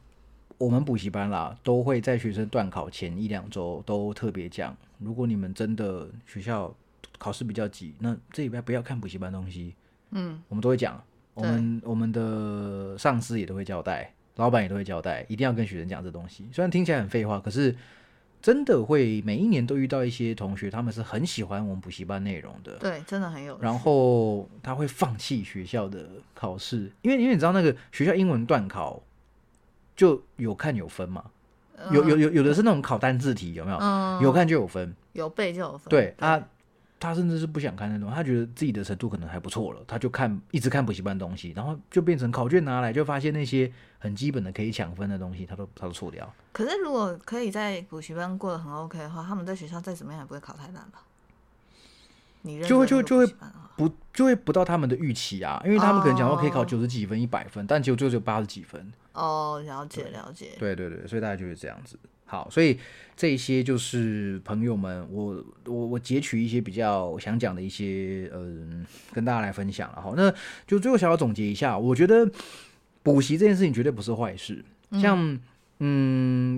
[0.58, 6.74] 我们补习班啦，都会在学生断考前一两周都特别讲，如果你们真的学校
[7.16, 9.76] 考试比较急，那这礼拜不要看补习班东西。
[10.10, 11.00] 嗯，我们都会讲，
[11.38, 16.48] 我们我们的上司也都会交代，老板也都会交代，一定要跟学生讲这东西。
[16.52, 17.74] 虽然听起来很废话，可是
[18.42, 22.76] 真的会每一年都遇到一些同学，他们是很喜欢我们补习班内容的。
[22.78, 23.58] 对，真的很有。
[23.60, 29.00] 然后他会放弃学校的考试，因为因为你知道那个学校英文段考
[29.94, 31.24] 就有看有分嘛，
[31.92, 33.78] 有有有有的是那种考单字题，有没有？
[33.80, 34.94] 嗯，有看就有分。
[35.12, 35.88] 有背就有分。
[35.88, 36.40] 对啊，
[37.00, 46.32] 他甚至是不想看那种，他觉得自己的程度可能还不错了，他就看一直看补习班东西，然后就变成考卷拿来就发现那些很基本的可以抢分的东西，他都他都错掉。
[46.52, 51.02] 可是如果可以在补习班过得很 OK 的话，他们在学校再怎么样也不会考太烂吧？
[52.42, 53.26] 你认就会就就会
[53.76, 58.92] 不就会不到他们的预期啊，因为他们可能讲说可以考哦九十几分、一百分，但结果就只有八十几分。
[59.12, 60.52] 哦，了解了解。
[60.58, 61.98] 对对对，所以大概就是这样子。
[62.30, 62.78] 好，所以
[63.16, 70.14] 这一些就是朋友们，我我我截取一些比较想讲的一些，嗯、跟大家来分享了好。
[70.14, 70.32] 那
[70.66, 72.30] 就最后想要总结一下，我觉得
[73.02, 74.62] 补习这件事情绝对不是坏事。
[74.92, 75.40] 像嗯，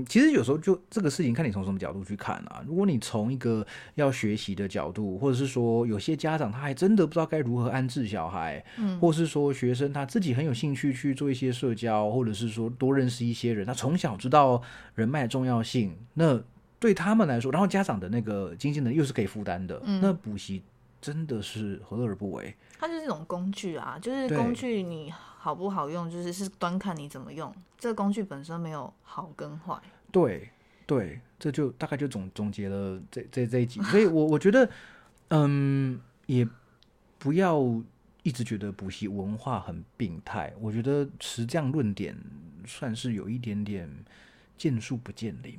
[0.06, 2.62] 其实有时候就这个事情看你从什么角度去看啊。
[2.66, 14.62] 如果你从一个要学习的角度，或者是说有些家长他还真的不知道该如何安置小孩，嗯或是说学生他自己很有兴趣去做一些社交，或者是说多认识一些人，他从小知道
[14.94, 16.42] 人脉的重要性，那
[16.78, 20.62] 对他们来说，然后家长的那个经济能力又是可以负担的，嗯那补习
[21.00, 22.54] 真的是何乐而不为？
[22.78, 25.12] 它就是一种工具啊，就是工具你
[25.42, 27.50] 好不好用，就是是端看你怎么用。
[27.78, 29.80] 这个工具本身没有好跟坏。
[30.12, 30.50] 对
[30.86, 34.68] 对，这就大概就总总结了这这这一集，所以我我觉得，
[35.28, 36.46] 嗯，也
[37.18, 37.58] 不要
[38.22, 42.14] 一直觉得补习文化很病态，我觉得持这样论点
[42.66, 43.88] 算是有一点点
[44.58, 45.58] 见树不见林。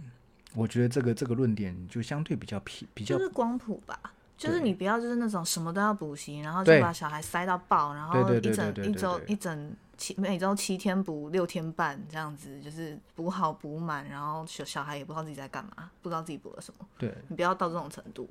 [0.53, 3.99] 我觉得这个这个论点就相对比较偏比较就是光谱吧，
[4.41, 16.87] 就是你不要就是那种什么都要补习，然后就把小孩塞到爆，然后一整一周一整七每周七天补六天半这样子，就是补好补满，然后小小孩也不知道自己在干嘛，不知道自己补了什么。
[16.97, 18.27] 对你不要到这种程度，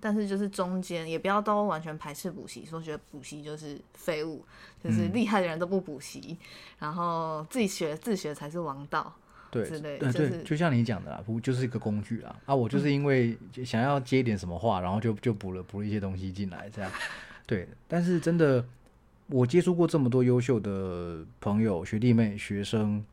[0.00, 4.42] 但是就是中间也不要都完全排斥补习，说觉得补习就是废物，
[4.82, 6.38] 就是嗯厉害的人都不补习，
[6.78, 9.14] 然后自己学自学才是王道。
[9.54, 12.34] 对之类对对，就是就像你讲的啦，不就是一个工具啦。
[12.46, 16.90] 啊，我就是因为想要接一点什么话，然后就就补了补了一些东西进来，这样。
[17.46, 18.64] 对，但是真的，
[19.26, 23.04] 我接触过这么多优秀的朋友、学弟妹、学生，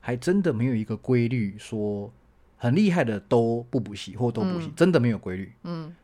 [0.00, 2.12] 还真的没有一个规律说
[2.56, 5.52] 很厉害的都不补习或都补习，真的没有规律。
[5.64, 5.94] 嗯，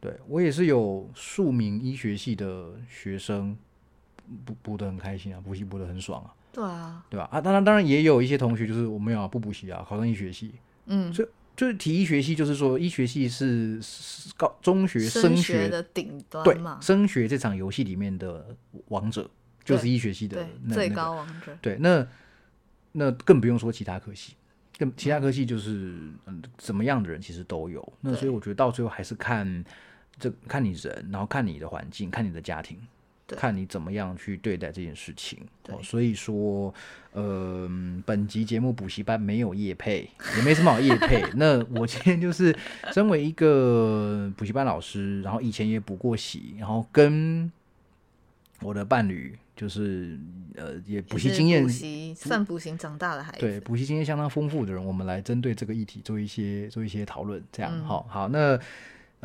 [0.00, 3.56] 对我也是有数名医学系的学生
[4.44, 6.34] 补补的很开心啊，补习补的很爽啊。
[6.56, 7.28] 对啊，对吧？
[7.30, 10.54] 啊，当然，当然也有一些同学就是我没有啊，不补习啊，考上医学系，
[10.86, 18.56] 嗯，就是提医学系，就是说医学系是是高中学升升学学的顶对端嘛，升学这场游戏里面的
[18.88, 19.30] 王者，
[19.64, 21.56] 就是医学系的对，最高王者。
[21.60, 22.06] 对，那
[22.92, 24.34] 那更不用说其他科系，
[24.78, 27.92] 更其他科系就是嗯，怎么样的人其实都有。
[28.00, 29.64] 那所以我觉得到最后还是看
[30.18, 32.86] 这看你人，然后看你的环境，看你的家庭，对
[33.28, 35.38] 看你怎么样去对待这件事情。
[35.62, 36.72] 对哦，所以说，
[37.12, 37.68] 呃，
[38.04, 41.24] 本集节目补习班没有业配，也没什么好业配。
[41.34, 42.56] 那我今天就是
[42.92, 47.50] 身为一个补习班老师，然后以前也补过习，然后跟
[48.60, 50.18] 我的伴侣就是
[50.54, 53.40] 呃也补习经验补习算补习长大的孩子。
[53.40, 58.58] 对，补习经验相当丰富的人，我们来针对这个议题做一些做一些讨论，这样嗯好、好，那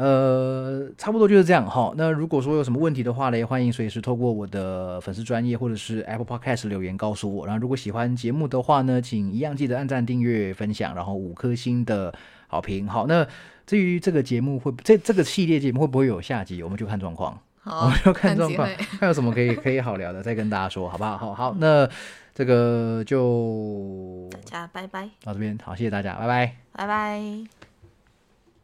[0.01, 1.93] 呃，差不多就是这样哈。
[1.95, 7.45] 那如果说有什么问题的话嘞，欢迎随时透过我的粉丝专业或者是 Apple Podcast 留言告诉我。
[7.45, 12.11] 然后如果喜欢节目的话呢，请一样记得按赞、订阅、分享，然后五颗星的
[12.47, 12.87] 好评。
[12.87, 13.27] 好，那
[13.67, 17.39] 至于这个节目会这这个系列节目会不会有下集，我们就看状况。
[17.63, 18.67] 我好们，就看状况
[18.99, 21.15] 看有什么可以 可以好聊的，再跟大家说，好不好？
[21.15, 21.87] 好好，那
[22.33, 26.55] 这个就大家拜拜，到这边，好，谢谢大家，拜拜。
[26.71, 27.60] 拜拜。